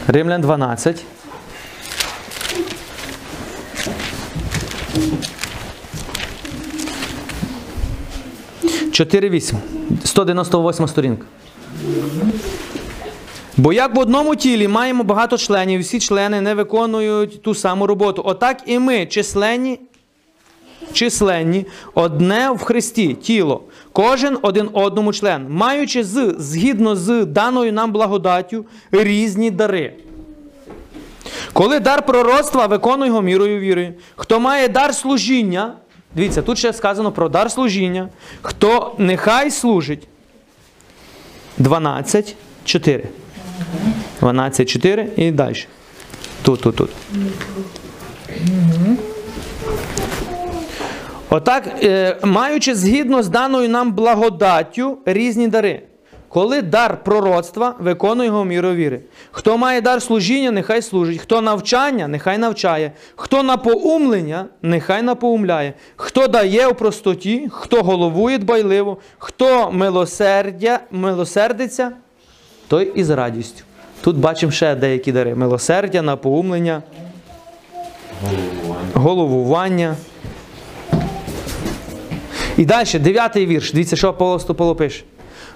[0.07, 1.05] Римлян 12.
[8.93, 9.59] Чотири вісім.
[10.05, 11.27] 198 сторінка.
[13.57, 17.87] Бо як в одному тілі маємо багато членів, і всі члени не виконують ту саму
[17.87, 18.23] роботу.
[18.25, 19.81] Отак і ми, численні,
[20.93, 23.63] численні, одне в Христі, тіло,
[23.99, 29.93] кожен один одному член, маючи з, згідно з даною нам благодаттю різні дари.
[31.53, 35.73] Коли дар пророцтва виконує його мірою віри, хто має дар служіння,
[36.15, 38.09] дивіться, тут ще сказано про дар служіння,
[38.43, 40.09] хто нехай служить
[41.59, 43.05] 12, 4.
[44.21, 45.65] 12, 4 і далі.
[46.43, 46.91] Тут, тут, тут.
[51.31, 55.83] Отак, е, маючи згідно з даною нам благодаттю різні дари.
[56.29, 59.01] Коли дар пророцтва виконує його мірою віри.
[59.31, 61.21] Хто має дар служіння, нехай служить.
[61.21, 62.93] Хто навчання, нехай навчає.
[63.17, 65.73] Хто напоумлення, нехай напоумляє.
[65.97, 71.93] Хто дає у простоті, хто головує дбайливо, хто милосердя, милосердиться,
[72.69, 73.65] той із радістю.
[74.01, 76.83] Тут бачимо ще деякі дари: милосердя, напоумлення,
[78.95, 79.97] головування.
[82.59, 83.73] І далі, дев'ятий вірш.
[83.73, 85.05] Дивіться, що апостол Павло пише.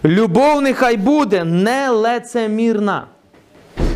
[0.05, 3.07] Любов нехай буде нелицемірна.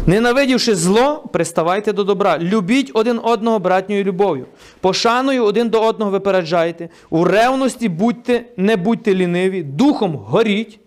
[0.07, 2.39] Ненавидівши зло, приставайте до добра.
[2.39, 4.47] Любіть один одного братньою любов'ю.
[4.81, 6.89] Пошаною один до одного випереджайте.
[7.11, 10.79] У ревності будьте, не будьте ліниві, духом горіть.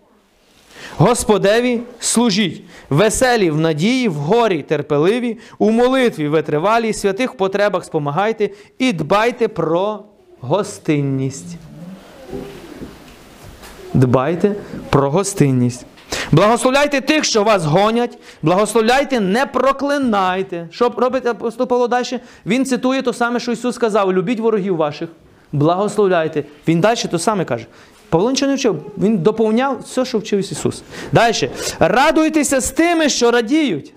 [0.98, 8.50] Господеві служіть, веселі в надії, в горі терпеливі, у молитві витривалі, святих потребах спомагайте
[8.80, 10.04] і дбайте про
[10.42, 11.69] гостинність.
[13.94, 14.56] Дбайте
[14.90, 15.86] про гостинність.
[16.32, 20.68] Благословляйте тих, що вас гонять, благословляйте, не проклинайте.
[20.72, 22.20] Що робить апостол Павло далі?
[22.46, 25.10] Він цитує те саме, що Ісус сказав: любіть ворогів ваших,
[25.52, 26.44] благословляйте.
[26.68, 27.66] Він далі те саме каже.
[28.10, 28.82] Павло нічого не вчив.
[28.98, 30.84] Він доповняв все, що вчив Ісус.
[31.12, 31.50] Далі.
[31.80, 33.94] Радуйтеся з тими, що радіють.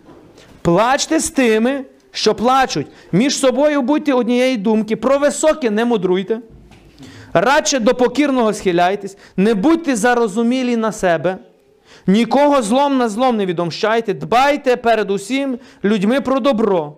[0.63, 2.87] Плачте з тими, що плачуть.
[3.13, 4.97] Між собою будьте однієї думки.
[4.97, 6.41] Про високе не мудруйте.
[7.33, 11.39] Радше до покірного схиляйтесь, не будьте зарозумілі на себе.
[12.07, 16.97] Нікого злом на злом не відомщайте, дбайте перед усім людьми про добро.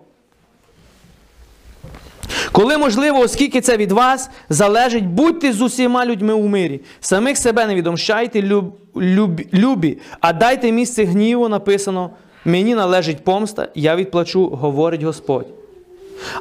[2.51, 6.81] Коли можливо, оскільки це від вас залежить, будьте з усіма людьми у мирі.
[6.99, 12.09] Самих себе не відомщайте, люб, люб, любі, а дайте місце гніву, написано:
[12.45, 15.47] мені належить помста, я відплачу, говорить Господь.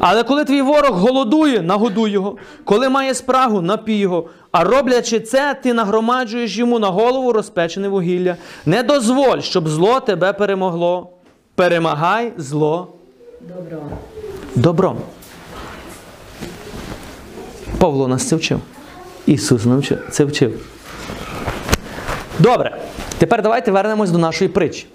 [0.01, 4.29] Але коли твій ворог голодує, нагодуй його, коли має спрагу, напій його.
[4.53, 8.37] А роблячи це, ти нагромаджуєш йому на голову розпечене вугілля.
[8.67, 11.11] Не дозволь, щоб зло тебе перемогло.
[11.55, 12.89] Перемагай зло
[13.41, 13.83] Добро.
[14.55, 14.97] добром.
[17.79, 18.61] Павло нас це вчив.
[19.27, 20.67] Ісус навчив, це вчив.
[22.39, 22.81] Добре.
[23.19, 24.87] Тепер давайте вернемось до нашої притчі.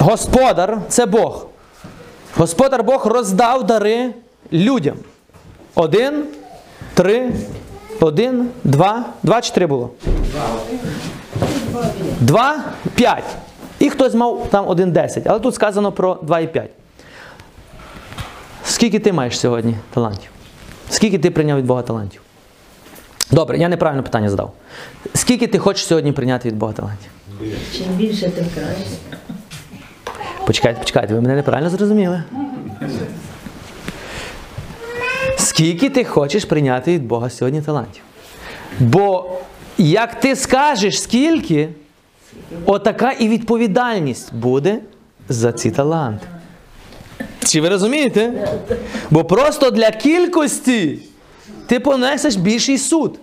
[0.00, 1.46] Господар це Бог.
[2.36, 4.14] Господар Бог роздав дари
[4.52, 4.96] людям.
[5.74, 6.24] Один,
[6.94, 7.32] три,
[8.00, 9.04] один, два.
[9.22, 9.90] Два чи три було?
[12.20, 13.24] Два, п'ять.
[13.78, 15.26] І хтось мав там один десять.
[15.26, 16.70] Але тут сказано про два і п'ять.
[18.64, 20.30] Скільки ти маєш сьогодні талантів?
[20.90, 22.22] Скільки ти прийняв від Бога талантів?
[23.30, 24.52] Добре, я неправильне питання задав.
[25.14, 27.10] Скільки ти хочеш сьогодні прийняти від Бога талантів?
[27.76, 28.84] Чим більше, тим краще.
[30.50, 32.22] Почекайте, почекайте, ви мене неправильно зрозуміли.
[35.38, 38.02] Скільки ти хочеш прийняти від Бога сьогодні талантів?
[38.80, 39.30] Бо
[39.78, 41.68] як ти скажеш скільки,
[42.66, 44.78] отака і відповідальність буде
[45.28, 46.26] за ці таланти.
[47.44, 48.48] Чи ви розумієте?
[49.10, 50.98] Бо просто для кількості
[51.66, 53.18] ти понесеш більший суд,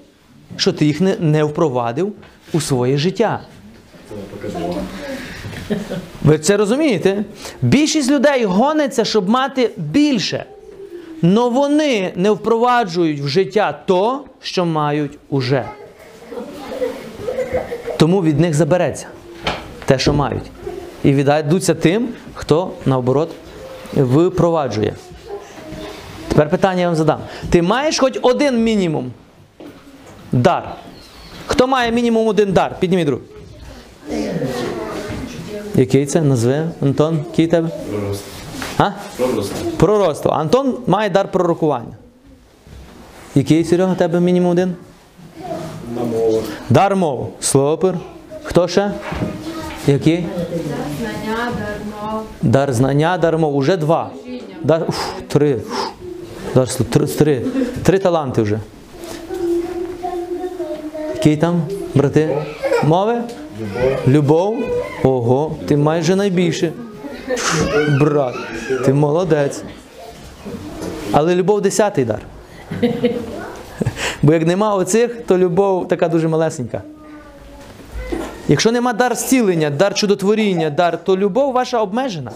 [0.58, 2.14] що ти їх не, не впровадив
[2.54, 3.42] у своє життя.
[6.28, 7.24] Ви це розумієте?
[7.62, 10.46] Більшість людей гониться, щоб мати більше.
[11.22, 15.66] Но вони не впроваджують в життя то, що мають уже.
[17.98, 19.08] Тому від них забереться
[19.86, 20.44] те, що мають.
[21.04, 23.30] І віддадуться тим, хто, наоборот,
[23.94, 24.94] випроваджує.
[26.28, 27.20] Тепер питання я вам задам.
[27.50, 29.12] Ти маєш хоч один мінімум
[30.32, 30.76] дар?
[31.46, 32.76] Хто має мінімум один дар?
[32.80, 33.24] Підніміть руку.
[35.78, 36.22] Який це?
[36.22, 37.70] Назви, Антон, який тебе?
[37.90, 38.32] Пророцтво.
[38.78, 38.92] А?
[39.18, 39.72] Пророцтво.
[39.78, 40.32] Пророцтво.
[40.32, 41.94] Антон має дар пророкування.
[43.36, 44.76] Який, Серега, тебе мінімум один?
[45.96, 46.44] На мовах.
[46.70, 47.34] Дар мов.
[47.40, 47.98] Супер.
[48.44, 48.92] Хто ще?
[49.88, 50.26] Який?
[51.00, 53.56] Знання, дармо, Дар знання, дар мов.
[53.56, 54.10] Уже два.
[54.64, 55.56] Дар, уф, три.
[55.56, 55.88] Уф.
[56.56, 57.46] Дар, три, три.
[57.84, 58.60] Три таланти вже.
[61.16, 61.62] Який там,
[61.96, 62.38] брати?
[62.84, 63.22] Мови?
[64.08, 64.58] Любов.
[65.04, 66.72] Ого, ти майже найбільше.
[68.00, 68.36] Брат,
[68.86, 69.64] ти молодець.
[71.12, 72.22] Але любов десятий дар.
[74.22, 76.82] Бо як нема оцих, то любов така дуже малесенька.
[78.48, 82.32] Якщо нема дар зцілення, дар чудотворіння, дар, то любов ваша обмежена.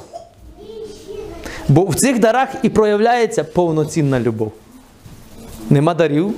[1.68, 4.52] Бо в цих дарах і проявляється повноцінна любов.
[5.70, 6.34] Нема дарів,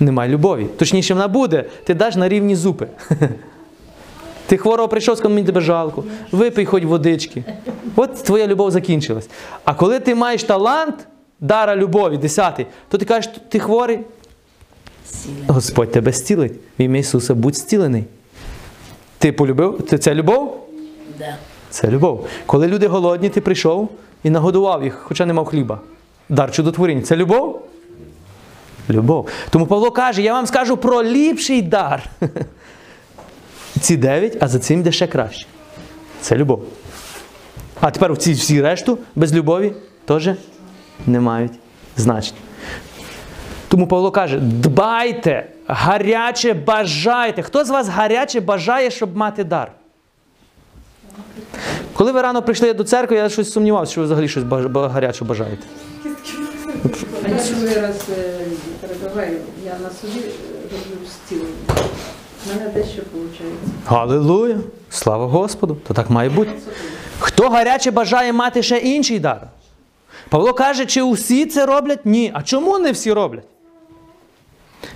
[0.00, 0.66] нема любові.
[0.76, 2.86] Точніше, вона буде, ти даш на рівні зупи.
[4.46, 7.44] Ти хворого прийшов, сказав, мені тебе жалко, випий хоч водички.
[7.96, 9.28] От твоя любов закінчилась.
[9.64, 11.06] А коли ти маєш талант
[11.40, 13.98] дара любові, десятий, то ти кажеш, ти хворий,
[15.46, 16.52] Господь тебе зцілить.
[16.78, 18.04] В ім'я Ісуса будь зцілений.
[19.18, 19.80] Ти полюбив?
[19.88, 20.68] Це, це любов?
[21.18, 21.36] Да.
[21.70, 22.26] Це любов.
[22.46, 23.88] Коли люди голодні, ти прийшов
[24.24, 25.80] і нагодував їх, хоча не мав хліба.
[26.28, 27.02] Дар чудотворіння.
[27.02, 27.62] Це любов?
[28.90, 29.28] Любов.
[29.50, 32.10] Тому Павло каже: я вам скажу про ліпший дар.
[33.80, 35.46] Ці дев'ять, а за цим йде ще краще.
[36.20, 36.62] Це любов.
[37.80, 39.72] А тепер ці всі решту без любові
[40.04, 40.30] теж
[41.06, 41.52] не мають
[41.96, 42.38] значення.
[43.68, 47.42] Тому Павло каже: дбайте, гаряче бажайте.
[47.42, 49.72] Хто з вас гаряче бажає, щоб мати дар?
[51.92, 55.62] Коли ви рано прийшли до церкви, я щось сумнівався, що ви взагалі щось гаряче бажаєте.
[59.64, 60.55] Я на е, роблю зцілення.
[62.48, 63.58] Мене дещо виходить.
[63.86, 64.56] Галилуя!
[64.90, 65.76] Слава Господу!
[65.88, 66.50] То так має бути.
[67.18, 69.48] Хто гаряче бажає мати ще інший дар?
[70.28, 72.06] Павло каже, чи усі це роблять?
[72.06, 72.30] Ні.
[72.34, 73.44] А чому не всі роблять?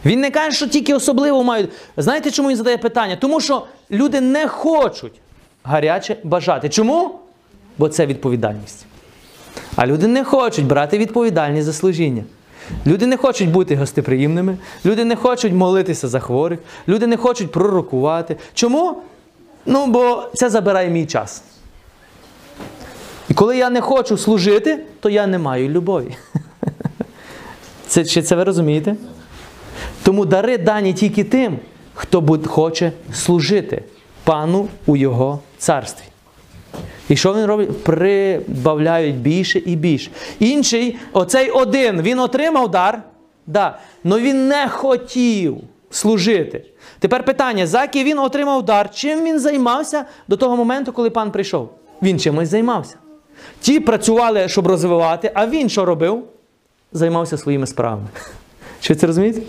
[0.05, 1.71] Він не каже, що тільки особливо мають.
[1.97, 3.17] Знаєте, чому він задає питання?
[3.17, 5.13] Тому що люди не хочуть
[5.65, 6.69] гаряче бажати.
[6.69, 7.19] Чому?
[7.79, 8.87] Бо це відповідальність.
[9.77, 12.25] А люди не хочуть брати відповідальність за служіння.
[12.87, 16.59] Люди не хочуть бути гостеприємними, люди не хочуть молитися за хворих,
[16.89, 18.37] люди не хочуть пророкувати.
[18.55, 19.03] Чому?
[19.67, 21.43] Ну, бо це забирає мій час.
[23.29, 26.17] І коли я не хочу служити, то я не маю любові.
[27.87, 28.97] Це, чи це ви розумієте?
[30.03, 31.59] Тому дари дані тільки тим,
[31.95, 33.83] хто хоче служити
[34.25, 36.10] пану у його царстві.
[37.11, 37.85] І що він робить?
[37.85, 40.11] Прибавляють більше і більше.
[40.39, 43.03] Інший, оцей один, він отримав дар,
[43.47, 45.57] да, але він не хотів
[45.91, 46.65] служити.
[46.99, 51.71] Тепер питання: заки він отримав дар, чим він займався до того моменту, коли пан прийшов?
[52.03, 52.97] Він чимось займався.
[53.61, 56.25] Ті працювали, щоб розвивати, а він що робив?
[56.93, 58.09] Займався своїми справами.
[58.81, 59.41] Чи це розумієте?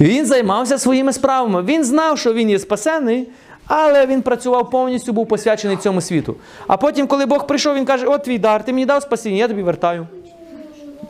[0.00, 1.62] Він займався своїми справами.
[1.62, 3.28] Він знав, що він є спасений,
[3.66, 6.34] але він працював повністю, був посвячений цьому світу.
[6.66, 9.48] А потім, коли Бог прийшов, він каже: От твій дар, ти мені дав спасіння, я
[9.48, 10.06] тобі вертаю.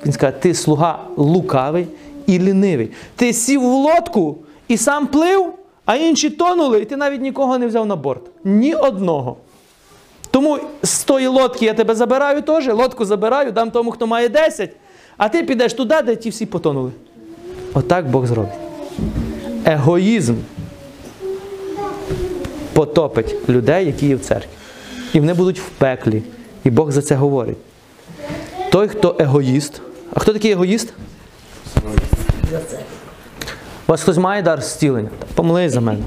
[0.06, 1.86] Він скаже, ти слуга лукавий
[2.26, 2.90] і лінивий.
[3.16, 4.36] Ти сів в лодку
[4.68, 5.52] і сам плив,
[5.84, 8.22] а інші тонули, і ти навіть нікого не взяв на борт.
[8.44, 9.36] Ні одного.
[10.30, 14.70] Тому з тої лодки я тебе забираю теж, лодку забираю, дам тому, хто має 10,
[15.16, 16.90] а ти підеш туди, де ті всі потонули.
[17.74, 18.52] Отак Бог зробить.
[19.64, 20.34] Егоїзм
[22.76, 24.48] потопить людей, які є в церкві.
[25.12, 26.22] І вони будуть в пеклі.
[26.64, 27.56] І Бог за це говорить.
[28.70, 29.80] Той, хто егоїст.
[30.14, 30.92] А хто такий егоїст?
[33.86, 35.08] У вас хтось має дар зцілення?
[35.34, 35.98] Помолись за мене.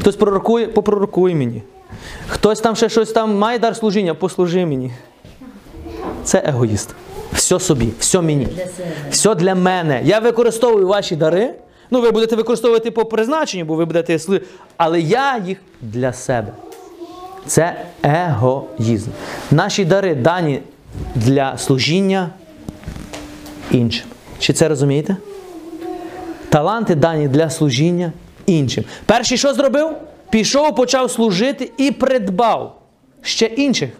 [0.00, 1.62] Хтось пророкує, попророкуй мені.
[2.28, 4.92] Хтось там ще щось там має дар служіння, послужи мені.
[6.24, 6.94] Це егоїст.
[7.32, 8.48] Все собі, все мені.
[9.10, 10.00] Все для мене.
[10.04, 11.54] Я використовую ваші дари.
[11.90, 14.40] Ну, ви будете використовувати по призначенню, бо ви будете сли-
[14.76, 16.52] Але я їх для себе.
[17.46, 19.10] Це егоїзм.
[19.50, 20.60] Наші дари дані
[21.14, 22.30] для служіння
[23.70, 24.06] іншим.
[24.38, 25.16] Чи це розумієте?
[26.48, 28.12] Таланти дані для служіння
[28.46, 28.84] іншим.
[29.06, 29.90] Перший що зробив?
[30.30, 32.76] Пішов, почав служити і придбав
[33.22, 33.90] ще інших.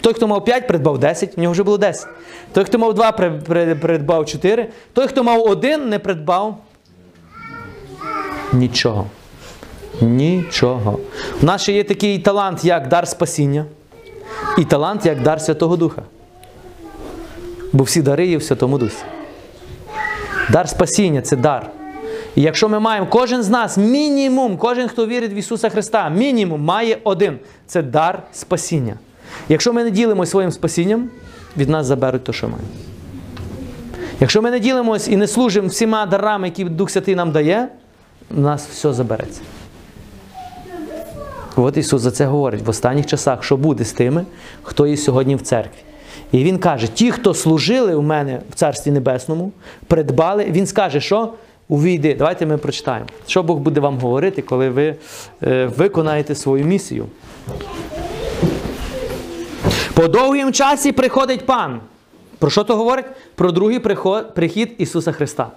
[0.00, 2.08] Той, хто мав 5, придбав 10, в нього вже було 10.
[2.52, 4.68] Той, хто мав 2, при- при- придбав 4.
[4.92, 6.56] Той, хто мав 1, не придбав
[8.52, 9.06] нічого.
[10.00, 10.98] Нічого.
[11.42, 13.64] У нас ще є такий талант, як дар спасіння,
[14.58, 16.02] і талант, як дар Святого Духа.
[17.72, 19.04] Бо всі дари є в Святому Дусі.
[20.50, 21.70] Дар спасіння це дар.
[22.34, 26.64] І якщо ми маємо, кожен з нас, мінімум, кожен, хто вірить в Ісуса Христа, мінімум
[26.64, 28.94] має один це дар спасіння.
[29.48, 31.10] Якщо ми не ділимося своїм спасінням,
[31.56, 32.68] від нас заберуть те, що маємо.
[34.20, 37.68] Якщо ми не ділимося і не служимо всіма дарами, які Дух Святий нам дає,
[38.30, 39.40] у нас все забереться.
[41.56, 44.24] От Ісус за це говорить в останніх часах, що буде з тими,
[44.62, 45.78] хто є сьогодні в церкві.
[46.32, 49.52] І Він каже: ті, хто служили у мене в Царстві Небесному,
[49.86, 51.32] придбали, Він скаже, що
[51.68, 52.14] увійди.
[52.14, 53.06] Давайте ми прочитаємо.
[53.26, 54.94] Що Бог буде вам говорити, коли ви
[55.42, 57.06] е, виконаєте свою місію.
[59.94, 61.80] По довгім часі приходить пан.
[62.38, 63.06] Про що то говорить?
[63.34, 65.48] Про другий приход- прихід Ісуса Христа.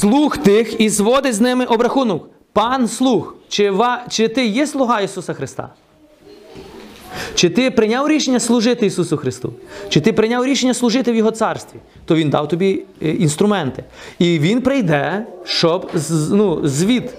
[0.00, 2.28] Слух тих і зводить з ними обрахунок.
[2.52, 5.68] Пан слух, чи, ва, чи ти є слуга Ісуса Христа?
[7.34, 9.52] Чи ти прийняв рішення служити Ісусу Христу?
[9.88, 11.78] Чи ти прийняв рішення служити в Його царстві?
[12.04, 13.84] То Він дав тобі е, інструменти.
[14.18, 15.90] І Він прийде, щоб
[16.30, 17.10] ну, звіт,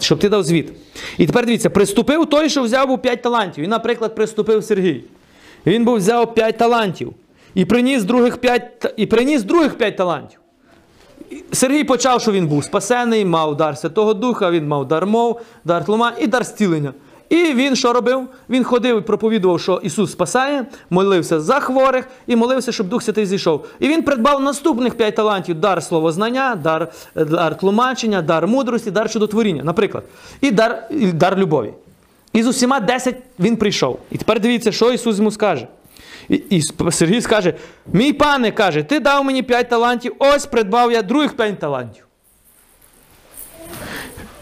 [0.00, 0.72] щоб ти дав звіт.
[1.18, 3.64] І тепер дивіться, приступив той, що взяв був 5 талантів.
[3.64, 5.04] І, наприклад, приступив Сергій.
[5.66, 7.12] Він був взяв 5 талантів
[7.54, 10.38] і приніс других 5, і приніс других 5 талантів.
[11.52, 15.84] Сергій почав, що він був спасений, мав дар Святого Духа, він мав дар мов, дар
[15.84, 16.92] тлума і дар зцілення.
[17.32, 18.28] І він що робив?
[18.50, 23.26] Він ходив і проповідував, що Ісус спасає, молився за хворих і молився, щоб Дух Святий
[23.26, 23.66] зійшов.
[23.80, 29.64] І він придбав наступних п'ять талантів: дар словознання, дар, дар тлумачення, дар мудрості, дар чудотворіння,
[29.64, 30.04] наприклад,
[30.40, 31.72] і дар, і дар любові.
[32.32, 33.98] І з усіма 10 він прийшов.
[34.10, 35.66] І тепер дивіться, що Ісус йому скаже.
[36.28, 37.54] І, і Сергій скаже:
[37.92, 42.06] Мій пане каже, ти дав мені 5 талантів, ось придбав я других 5 талантів.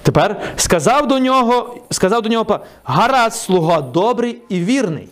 [0.03, 5.09] Тепер сказав до нього, сказав до нього, гаразд, слуга добрий і вірний.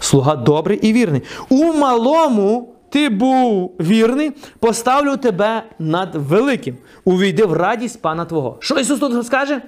[0.00, 1.22] Слуга добрий і вірний.
[1.48, 6.76] У малому ти був вірний, поставлю тебе над великим.
[7.04, 8.56] Увійди в радість пана Твого.
[8.60, 9.62] Що Ісус тут скаже?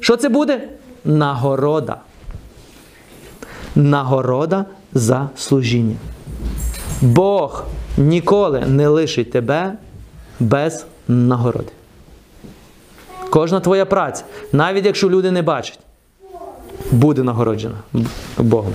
[0.00, 0.68] Що це буде?
[1.04, 1.96] Нагорода.
[3.76, 4.64] Нагорода
[4.94, 5.96] за служіння.
[7.02, 7.64] Бог
[7.96, 9.72] ніколи не лишить тебе
[10.40, 11.72] без нагороди.
[13.30, 15.78] Кожна твоя праця, навіть якщо люди не бачать,
[16.90, 17.76] буде нагороджена
[18.38, 18.72] Богом.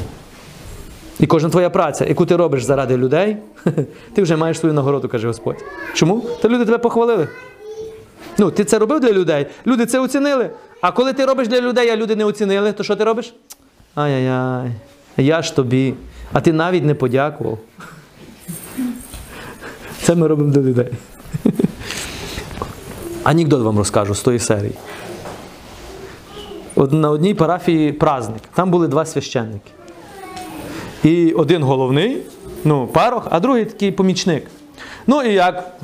[1.20, 3.38] І кожна твоя праця, яку ти робиш заради людей,
[4.14, 5.66] ти вже маєш свою нагороду, каже Господь.
[5.94, 6.26] Чому?
[6.42, 7.28] Та люди тебе похвалили.
[8.38, 10.50] Ну, ти це робив для людей, люди це оцінили.
[10.82, 13.34] А коли ти робиш для людей, а люди не оцінили, то що ти робиш?
[13.96, 14.72] Ай-яй-яй,
[15.18, 15.94] я ж тобі,
[16.34, 17.58] а ти навіть не подякував.
[20.02, 20.92] Це ми робимо для людей.
[23.24, 24.74] Анекдот вам розкажу з тої серії.
[26.76, 28.42] От на одній парафії праздник.
[28.54, 29.72] Там були два священники.
[31.04, 32.18] І один головний,
[32.64, 34.48] ну, парох, а другий такий помічник.
[35.08, 35.78] Ну і як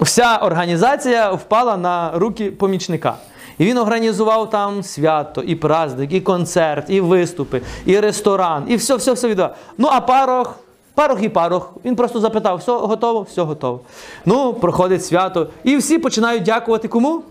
[0.00, 3.14] вся організація впала на руки помічника.
[3.58, 8.96] І він організував там свято, і праздник, і концерт, і виступи, і ресторан, і все,
[8.96, 9.56] все, все віддав.
[9.78, 10.58] Ну, а парох,
[10.94, 11.72] парох і парох.
[11.84, 13.80] Він просто запитав: все готово, все готово.
[14.26, 15.46] Ну, проходить свято.
[15.64, 17.22] І всі починають дякувати кому?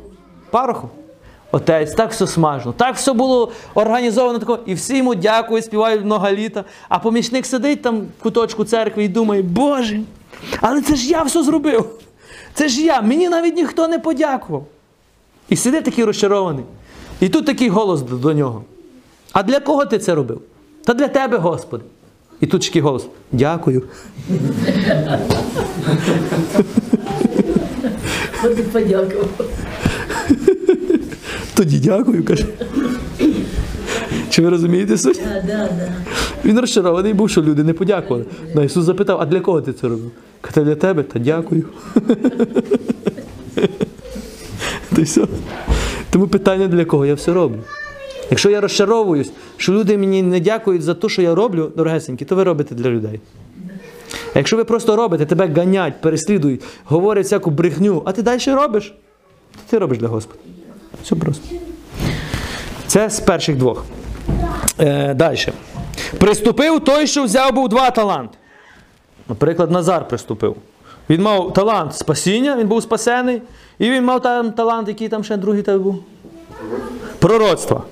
[0.49, 0.89] Пароху.
[1.51, 6.31] Отець, так все смажно, так все було організовано тако, і всі йому дякують, співають много
[6.31, 6.63] літа.
[6.89, 9.99] А помічник сидить там в куточку церкви і думає, Боже,
[10.61, 11.89] але це ж я все зробив.
[12.53, 14.65] Це ж я, мені навіть ніхто не подякував.
[15.51, 16.65] І сидить такий розчарований.
[17.19, 18.63] І тут такий голос до, нього.
[19.31, 20.41] А для кого ти це робив?
[20.83, 21.83] Та для тебе, Господи.
[22.39, 23.83] І тут такий голос: Дякую.
[28.71, 29.29] Подякував.
[31.53, 32.45] Тоді дякую, каже.
[34.29, 35.21] Чи ви розумієте суть?
[35.23, 35.93] Да, да, да.
[36.45, 38.25] Він розчарований був, що люди не подякували.
[38.55, 40.11] На Ісус запитав, а для кого ти це робив?
[40.41, 41.65] Каже, для тебе, та дякую.
[44.97, 45.27] Й все.
[46.09, 47.05] Тому питання для кого?
[47.05, 47.59] Я все роблю.
[48.29, 52.35] Якщо я розчаровуюсь, що люди мені не дякують за те, що я роблю, дорогесенькі, то
[52.35, 53.19] ви робите для людей.
[54.33, 58.93] А якщо ви просто робите, тебе ганять, переслідують, говорять всяку брехню, а ти далі робиш,
[59.51, 60.39] то ти робиш для Господа.
[61.03, 61.55] Все просто.
[62.87, 63.85] Це з перших двох.
[64.79, 65.37] Е, далі.
[66.17, 68.37] Приступив той, що взяв був два таланти.
[69.29, 70.55] Наприклад, Назар приступив.
[71.09, 73.41] Він мав талант спасіння, він був спасений,
[73.81, 76.03] і він мав там талант, який там ще другий тебе був.
[77.19, 77.83] Пророцтва.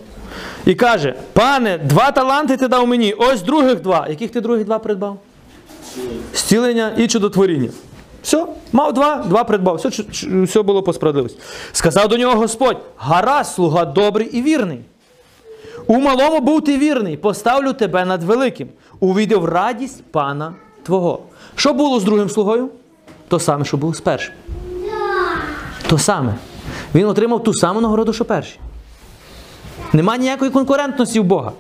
[0.66, 4.08] І каже: пане, два таланти ти дав мені, ось других два.
[4.10, 5.18] Яких ти других два придбав?
[6.34, 7.70] Зцілення і чудотворіння.
[8.24, 9.76] Все, мав два, два придбав.
[9.76, 9.90] Все,
[10.44, 11.40] все було по справедливості.
[11.72, 14.80] Сказав до нього Господь: гаразд, слуга добрий і вірний.
[15.88, 18.68] У малому був ти вірний, поставлю тебе над великим.
[19.00, 21.20] Увійди в радість пана твого.
[21.56, 22.70] Що було з другим слугою?
[23.28, 24.34] То саме, що було з першим.
[25.90, 26.34] То саме.
[26.96, 28.60] Він отримав ту саму нагороду, що перший.
[29.94, 31.52] Нема ніякої конкурентності в Бога.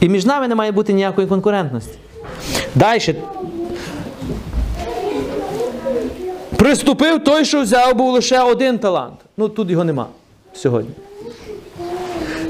[0.00, 1.98] І між нами не має бути ніякої конкурентності.
[2.74, 3.16] Далі.
[6.56, 9.14] Приступив той, що взяв був лише один талант.
[9.36, 10.06] Ну тут його нема
[10.52, 10.94] сьогодні.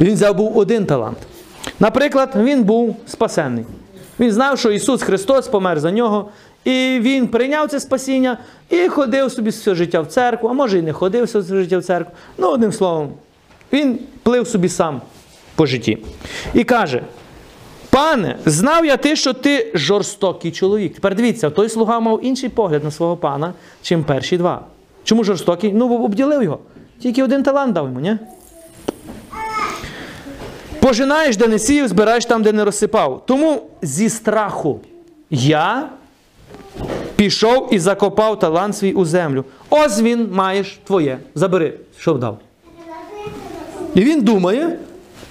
[0.01, 1.19] Він взяв був один талант.
[1.81, 3.65] Наприклад, він був спасенний.
[4.21, 6.29] Він знав, що Ісус Христос помер за нього,
[6.65, 8.39] і Він прийняв це спасіння
[8.71, 11.85] і ходив собі все життя в церкву, а може і не ходив все життя в
[11.85, 12.15] церкву.
[12.39, 13.13] Ну, одним словом,
[13.73, 15.01] він плив собі сам
[15.55, 15.99] по житті.
[16.55, 17.03] І каже:
[17.91, 20.95] Пане, знав я ти, що ти жорстокий чоловік.
[20.95, 23.53] Тепер дивіться, той слуга мав інший погляд на свого пана,
[23.83, 24.65] чим перші два.
[25.05, 25.73] Чому жорстокий?
[25.73, 26.59] Ну, обділив його.
[26.99, 28.17] Тільки один талант дав йому, ні?
[30.81, 33.23] Пожинаєш, де не сіяв, збираєш там, де не розсипав.
[33.27, 34.81] Тому зі страху
[35.31, 35.89] я
[37.17, 39.45] пішов і закопав талант свій у землю.
[39.71, 41.19] Ось він маєш твоє.
[41.35, 42.39] Забери, що вдав.
[43.95, 44.79] І він думає,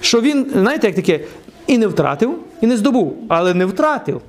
[0.01, 1.19] що він, знаєте, як таке,
[1.67, 4.21] і не втратив, і не здобув, але не втратив.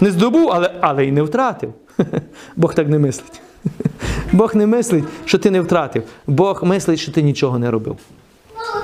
[0.00, 1.72] Не здобув, але, але і не втратив.
[2.56, 3.40] Бог так не мислить.
[4.32, 6.02] Бог не мислить, що ти не втратив.
[6.26, 7.96] Бог мислить, що ти нічого не робив.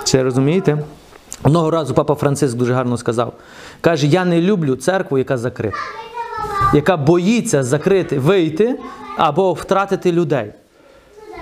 [0.05, 0.79] Це розумієте?
[1.43, 3.33] Одного разу папа Франциск дуже гарно сказав.
[3.81, 5.77] Каже, я не люблю церкву, яка закрита,
[6.73, 8.79] яка боїться закрити, вийти
[9.17, 10.53] або втратити людей.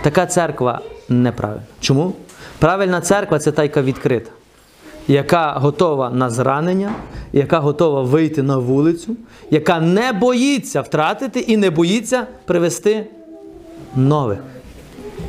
[0.03, 1.63] Така церква неправильна.
[1.81, 2.13] Чому?
[2.59, 4.31] Правильна церква це та, яка відкрита,
[5.09, 6.93] яка готова на зранення,
[7.33, 9.17] яка готова вийти на вулицю,
[9.51, 13.07] яка не боїться втратити і не боїться привести
[13.97, 14.39] нових.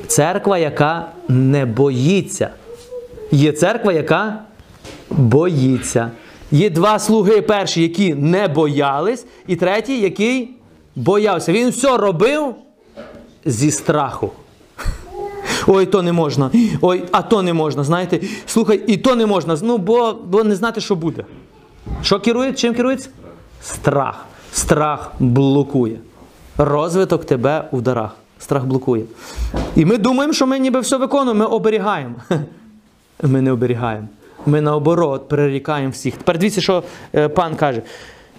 [0.08, 2.50] Церква, яка не боїться.
[3.32, 4.39] Є церква, яка
[5.10, 6.12] боїться.
[6.54, 10.49] Є два слуги перші, які не боялись, і третій, який
[10.95, 11.51] боявся.
[11.51, 12.56] Він все робив
[13.45, 14.32] зі страху.
[15.68, 16.51] Ой, то не можна.
[16.82, 17.84] Ой, а то не можна.
[17.84, 19.58] Знаєте, слухай, і то не можна.
[19.62, 21.26] Ну, бо, бо не знати, що буде.
[22.01, 22.54] Що керує?
[22.54, 23.10] Чим керується?
[23.62, 24.26] Страх.
[24.51, 25.99] Страх блокує.
[26.58, 28.16] Розвиток тебе у дарах.
[28.39, 29.04] Страх блокує.
[29.76, 32.16] І ми думаємо, що ми ніби все виконуємо, ми оберігаємо.
[33.24, 34.08] Ми не оберігаємо.
[34.46, 36.18] Ми наоборот перерікаємо всіх.
[36.18, 36.84] Тепер дивіться, що
[37.16, 37.82] е, пан каже.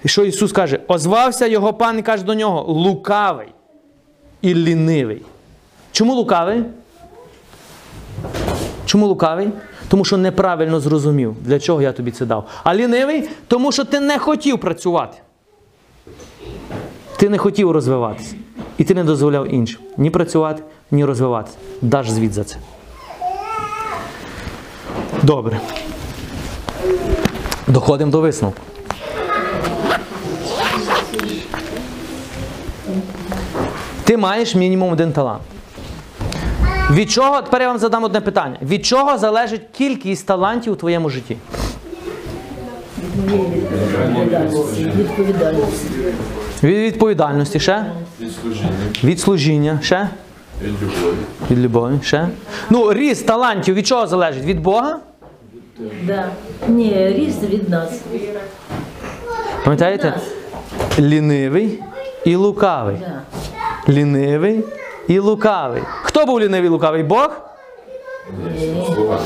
[0.05, 0.81] Що Ісус каже?
[0.89, 3.49] Озвався його пан і каже до нього: лукавий
[4.43, 5.23] і лінивий.
[5.93, 6.63] Чому лукавий?
[8.87, 9.49] Чому лукавий?
[9.89, 12.49] Тому що неправильно зрозумів, для чого я тобі це дав.
[12.65, 15.19] А лінивий, тому що ти не хотів працювати.
[17.17, 18.35] Ти не хотів розвиватися.
[18.79, 21.57] І ти не дозволяв іншим ні працювати, ні розвиватися.
[21.83, 22.57] Даш звіт за це.
[25.23, 25.61] Добре.
[27.67, 28.61] Доходимо до висновку.
[34.05, 35.41] Ти маєш мінімум один талант.
[36.91, 38.57] Від чого, тепер я вам задам одне питання.
[38.63, 41.37] Від чого залежить кількість талантів у твоєму житті?
[44.83, 45.87] Відповідальності.
[46.63, 47.85] Від відповідальності ще?
[48.21, 48.71] Від служіння,
[49.05, 50.09] Від служіння ще?
[50.63, 51.17] від любові.
[51.51, 52.29] Від любові ще?
[52.71, 54.45] Ну, ріст талантів від чого залежить?
[54.45, 54.99] Від Бога?
[55.79, 56.29] Да.
[56.69, 58.01] Ні, ріст від нас.
[59.65, 60.15] Пам'ятаєте?
[60.99, 61.83] Лінивий
[62.25, 62.97] і лукавий.
[63.01, 63.23] Да.
[63.93, 64.65] Лінивий
[65.09, 65.83] і лукавий.
[66.03, 67.03] Хто був лінивий і лукавий?
[67.03, 67.31] Бог?
[68.87, 69.21] Слуга.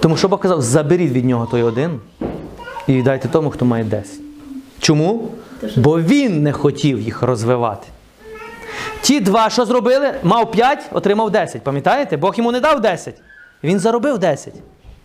[0.00, 2.00] Тому що Бог казав, заберіть від нього той один
[2.86, 4.20] і віддайте тому, хто має 10.
[4.80, 5.28] Чому?
[5.76, 7.86] Бо він не хотів їх розвивати.
[9.00, 11.62] Ті два, що зробили, мав 5, отримав 10.
[11.62, 12.16] Пам'ятаєте?
[12.16, 13.14] Бог йому не дав 10.
[13.64, 14.54] Він заробив 10.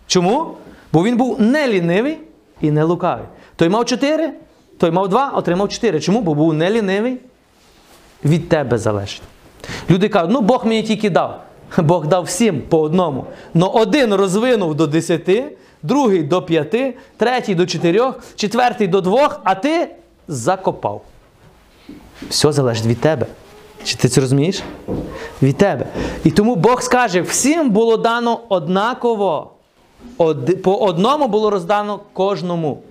[0.07, 0.57] Чому?
[0.93, 2.17] Бо він був не лінивий
[2.61, 3.25] і не лукавий.
[3.55, 4.33] Той мав 4,
[4.77, 5.99] той мав 2, отримав 4.
[5.99, 6.21] Чому?
[6.21, 7.17] Бо був не лінивий.
[8.25, 9.21] Від тебе залежить.
[9.89, 11.43] Люди кажуть, ну Бог мені тільки дав.
[11.77, 13.25] Бог дав всім по одному.
[13.53, 15.43] Но один розвинув до 10,
[15.83, 19.87] другий до 5, третій до 4, четвертий до 2, а ти
[20.27, 21.01] закопав.
[22.29, 23.25] Все залежить від тебе.
[23.83, 24.63] Чи ти це розумієш?
[25.41, 25.85] Від тебе.
[26.23, 29.52] І тому Бог скаже, всім було дано однаково.
[30.63, 32.81] По одному було роздано кожному.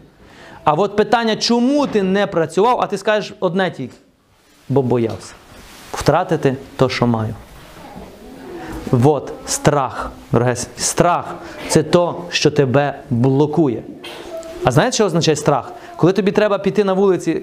[0.65, 3.95] А от питання, чому ти не працював, а ти скажеш одне тільки.
[4.69, 5.35] Бо боявся
[5.93, 7.35] втратити то, що маю.
[9.05, 11.35] От страх, дороге, страх
[11.69, 13.83] це то, що тебе блокує.
[14.65, 15.73] А знаєте, що означає страх?
[15.97, 17.43] Коли тобі треба піти на вулиці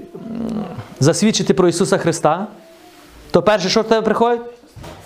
[1.00, 2.48] засвідчити про Ісуса Христа,
[3.32, 4.42] то перше, що в тебе приходить?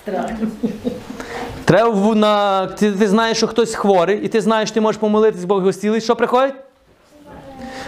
[0.02, 0.30] Страх.
[1.74, 5.60] Треба на ти, ти знаєш, що хтось хворий, і ти знаєш, ти можеш помолитись, Бог
[5.60, 6.04] його зцілить.
[6.04, 6.54] Що приходить?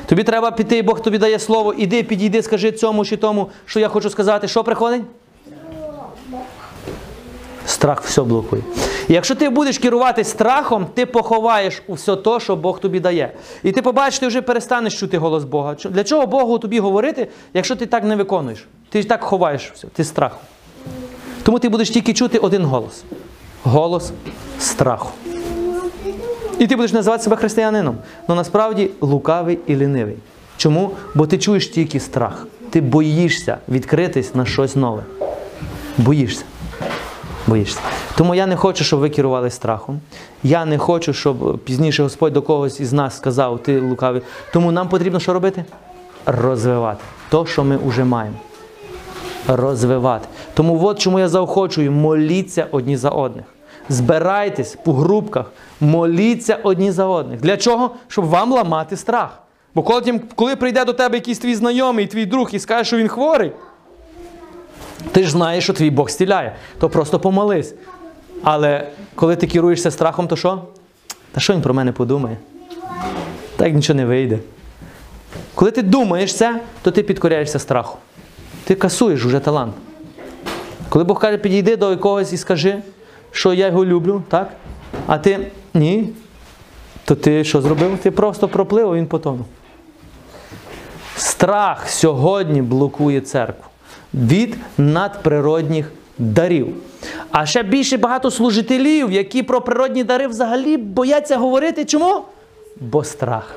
[0.06, 3.80] Тобі треба піти, і Бог тобі дає слово, іди, підійди, скажи цьому чи тому, що
[3.80, 4.48] я хочу сказати.
[4.48, 5.02] Що приходить?
[7.66, 8.62] Страх все блокує.
[9.08, 13.34] І якщо ти будеш керуватись страхом, ти поховаєш усе то, що Бог тобі дає.
[13.64, 15.76] І ти побачиш, ти вже перестанеш чути голос Бога.
[15.90, 18.68] Для чого Богу тобі говорити, якщо ти так не виконуєш?
[18.90, 20.40] Ти так ховаєш все, ти страхом.
[21.44, 23.04] Тому ти будеш тільки чути один голос.
[23.68, 24.12] Голос
[24.60, 25.10] страху.
[26.60, 27.98] І ти будеш називати себе християнином.
[28.28, 30.16] але насправді лукавий і лінивий.
[30.58, 30.92] Чому?
[31.16, 32.48] Бо ти чуєш тільки страх.
[32.70, 35.04] Ти боїшся відкритись на щось нове.
[35.98, 36.44] Боїшся.
[37.48, 37.80] Боїшся.
[38.18, 40.00] Тому я не хочу, щоб ви керували страхом.
[40.44, 44.22] Я не хочу, щоб пізніше Господь до когось із нас сказав, ти лукавий.
[44.54, 45.66] Тому нам потрібно що робити?
[46.26, 48.38] Розвивати то, що ми вже маємо.
[49.48, 50.28] Розвивати.
[50.54, 53.46] Тому от чому я заохочую, моліться одні за одних.
[53.90, 57.42] Збирайтесь по групках, моліться одні за одних.
[57.42, 57.92] Для чого?
[58.08, 59.42] Щоб вам ламати страх.
[59.76, 63.08] Бо коли, коли прийде до тебе якийсь твій знайомий, твій друг і скаже, що він
[63.08, 63.52] хворий,
[65.12, 67.74] ти ж знаєш, що твій Бог стіляє, то просто помолись.
[68.44, 70.62] Але коли ти керуєшся страхом, то що?
[71.32, 72.38] Та що він про мене подумає?
[73.56, 74.40] Так нічого не вийде.
[75.56, 77.98] Коли ти думаєш це, то ти підкоряєшся страху.
[78.64, 79.74] Ти касуєш уже талант.
[80.90, 82.82] Коли Бог каже, підійди до якогось і скажи,
[83.36, 84.50] що я його люблю, так?
[85.08, 86.10] А ти ні.
[87.06, 87.98] То ти що зробив?
[87.98, 89.46] Ти просто проплив, а він потонув.
[91.16, 93.66] Страх сьогодні блокує церкву
[94.14, 96.68] від надприродних дарів.
[97.32, 101.86] А ще більше багато служителів, які про природні дари взагалі бояться говорити.
[101.86, 102.22] Чому?
[102.82, 103.56] Бо страх.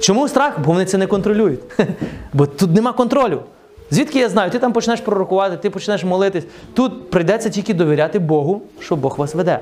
[0.00, 0.58] Чому страх?
[0.58, 1.60] Бо вони це не контролюють.
[2.32, 3.42] Бо тут нема контролю.
[3.90, 4.50] Звідки я знаю?
[4.50, 6.44] Ти там почнеш пророкувати, ти почнеш молитись.
[6.74, 9.58] Тут прийдеться тільки довіряти Богу, що Бог вас веде.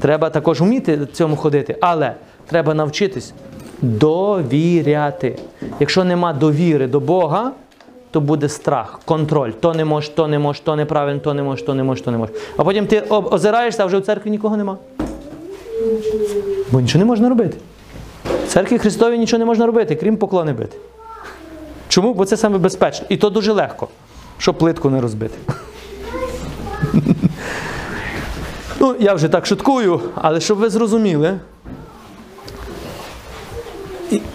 [0.00, 2.14] Треба також вміти в цьому ходити, але
[2.46, 3.32] треба навчитись
[3.82, 5.38] довіряти.
[5.80, 7.52] Якщо нема довіри до Бога,
[8.10, 9.50] то буде страх, контроль.
[9.50, 12.10] То не можеш, то не можеш, то неправильно, то не можеш, то не можеш, то
[12.10, 12.36] не можеш.
[12.56, 14.76] А потім ти озираєшся, а вже в церкві нікого нема.
[16.72, 17.56] Бо нічого не можна робити.
[18.44, 20.76] В церкві Христові нічого не можна робити, крім поклони бити.
[21.96, 22.14] Чому?
[22.14, 23.06] Бо це саме безпечно.
[23.08, 23.88] І то дуже легко,
[24.38, 25.38] щоб плитку не розбити.
[28.80, 31.38] ну, я вже так шуткую, але щоб ви зрозуміли,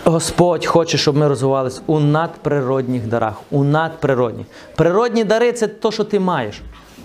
[0.03, 3.33] Господь хоче, щоб ми розвивалися у надприродних дарах.
[3.51, 4.45] У надприродних.
[4.75, 6.61] Природні дари це те, що ти маєш.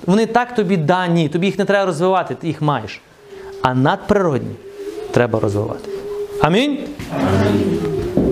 [0.07, 3.00] Вони так тобі дані, тобі їх не треба розвивати, ти їх маєш.
[3.62, 4.54] А надприродні
[5.11, 5.90] треба розвивати.
[6.40, 6.78] Амінь?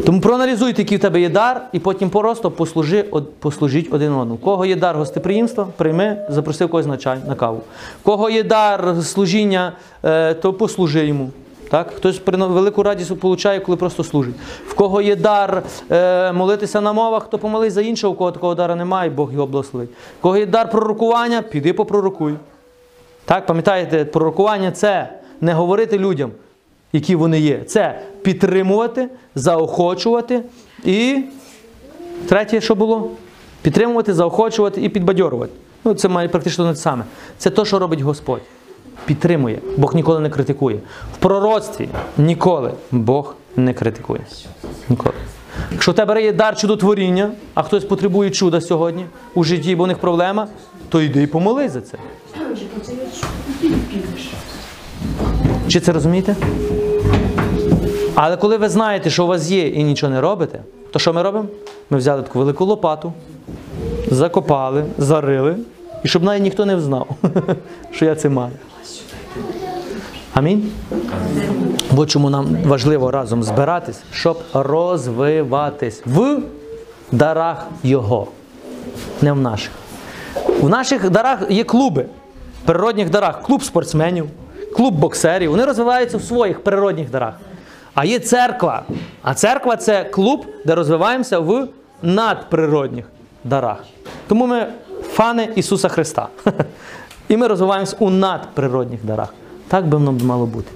[0.05, 3.03] Тому проаналізуйте, який в тебе є дар, і потім просто послужи,
[3.39, 4.37] послужіть один одному.
[4.37, 7.61] Кого є дар гостеприємства, прийми, запроси когось на чай, на каву.
[8.03, 9.73] Кого є дар служіння,
[10.05, 11.31] е, то послужи йому.
[11.71, 11.91] Так?
[11.97, 14.35] Хтось велику радість отримує, коли просто служить.
[14.67, 18.55] В кого є дар е, молитися на мовах, то помолись за іншого, у кого такого
[18.55, 19.91] дара немає, Бог його благословить.
[19.91, 22.35] У кого є дар пророкування, піди попророкуй.
[23.25, 25.09] Так, пам'ятаєте, пророкування це
[25.41, 26.31] не говорити людям,
[26.93, 27.65] які вони є.
[27.65, 30.43] Це підтримувати, заохочувати
[30.85, 31.23] і
[32.29, 33.11] третє, що було?
[33.63, 35.53] Підтримувати, заохочувати і підбадьорувати.
[35.85, 37.05] Ну, це має практично те саме.
[37.39, 38.41] Це те, що робить Господь.
[39.07, 39.59] Підтримує.
[39.77, 40.79] Бог ніколи не критикує.
[41.15, 44.21] В пророцтві ніколи Бог не критикує.
[44.89, 45.15] Ніколи.
[45.73, 49.87] Якщо в тебе є дар чудотворіння, а хтось потребує чуда сьогодні у житті, бо у
[49.87, 50.49] них проблема,
[50.89, 51.99] то йди і помолись за це.
[55.69, 56.37] Чи це розумієте?
[58.15, 60.61] Але коли ви знаєте, що у вас є і нічого не робите,
[60.91, 61.47] то що ми робимо?
[61.91, 63.13] Ми взяли таку велику лопату,
[64.11, 65.57] закопали, зарили,
[66.05, 67.07] і щоб навіть ніхто не взнав,
[67.91, 68.53] що я це маю.
[70.35, 70.71] Амінь?
[71.91, 76.39] Бо чому нам важливо разом збиратись, щоб розвиватись в
[77.13, 78.27] дарах Його,
[79.23, 79.73] не в наших.
[80.61, 82.07] У наших дарах є клуби,
[82.63, 84.27] в природних дарах, клуб спортсменів,
[84.77, 85.51] клуб боксерів.
[85.51, 87.35] Вони розвиваються в своїх природних дарах.
[87.95, 88.83] А є церква.
[89.23, 91.69] А церква це клуб, де розвиваємося в
[92.03, 93.05] надприродних
[93.45, 93.85] дарах.
[94.29, 94.67] Тому ми
[95.13, 96.29] фани Ісуса Христа.
[97.29, 99.35] І ми розвиваємося у надприродних дарах.
[99.69, 100.71] Так би воно мало бути.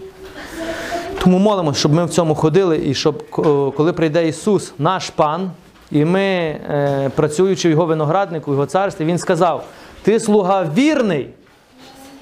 [1.23, 3.31] Тому молимося, щоб ми в цьому ходили, і щоб
[3.77, 5.51] коли прийде Ісус, наш пан,
[5.91, 9.65] і ми, е, працюючи в Його винограднику, в Його царстві, Він сказав:
[10.03, 11.29] Ти слуга вірний,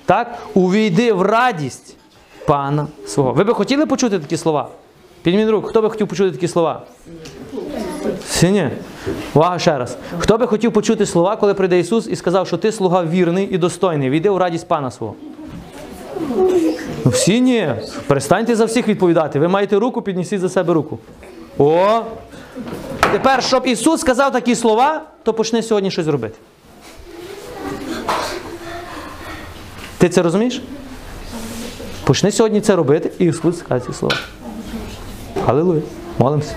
[0.05, 1.97] так, увійди в радість
[2.47, 3.33] пана свого.
[3.33, 4.69] Ви би хотіли почути такі слова?
[5.27, 6.83] Підніміть руку, хто би хотів почути такі слова?
[8.29, 8.71] Всі?
[9.35, 9.97] Увага ще раз.
[10.19, 13.59] Хто би хотів почути слова, коли прийде Ісус і сказав, що ти слуга вірний і
[13.59, 15.15] достойний, війди в радість пана свого?
[17.05, 17.69] Ну, всі ні.
[18.07, 19.39] Перестаньте за всіх відповідати.
[19.39, 20.99] Ви маєте руку, піднесіть за себе руку.
[21.59, 22.01] О!
[23.13, 26.39] Тепер, щоб Ісус сказав такі слова, то почни сьогодні щось робити.
[29.99, 30.63] Ти це розумієш?
[32.05, 34.17] Почни сьогодні це робити, і Ісус скаже ці слова.
[35.47, 35.83] Aleluia.
[36.19, 36.57] Molim se.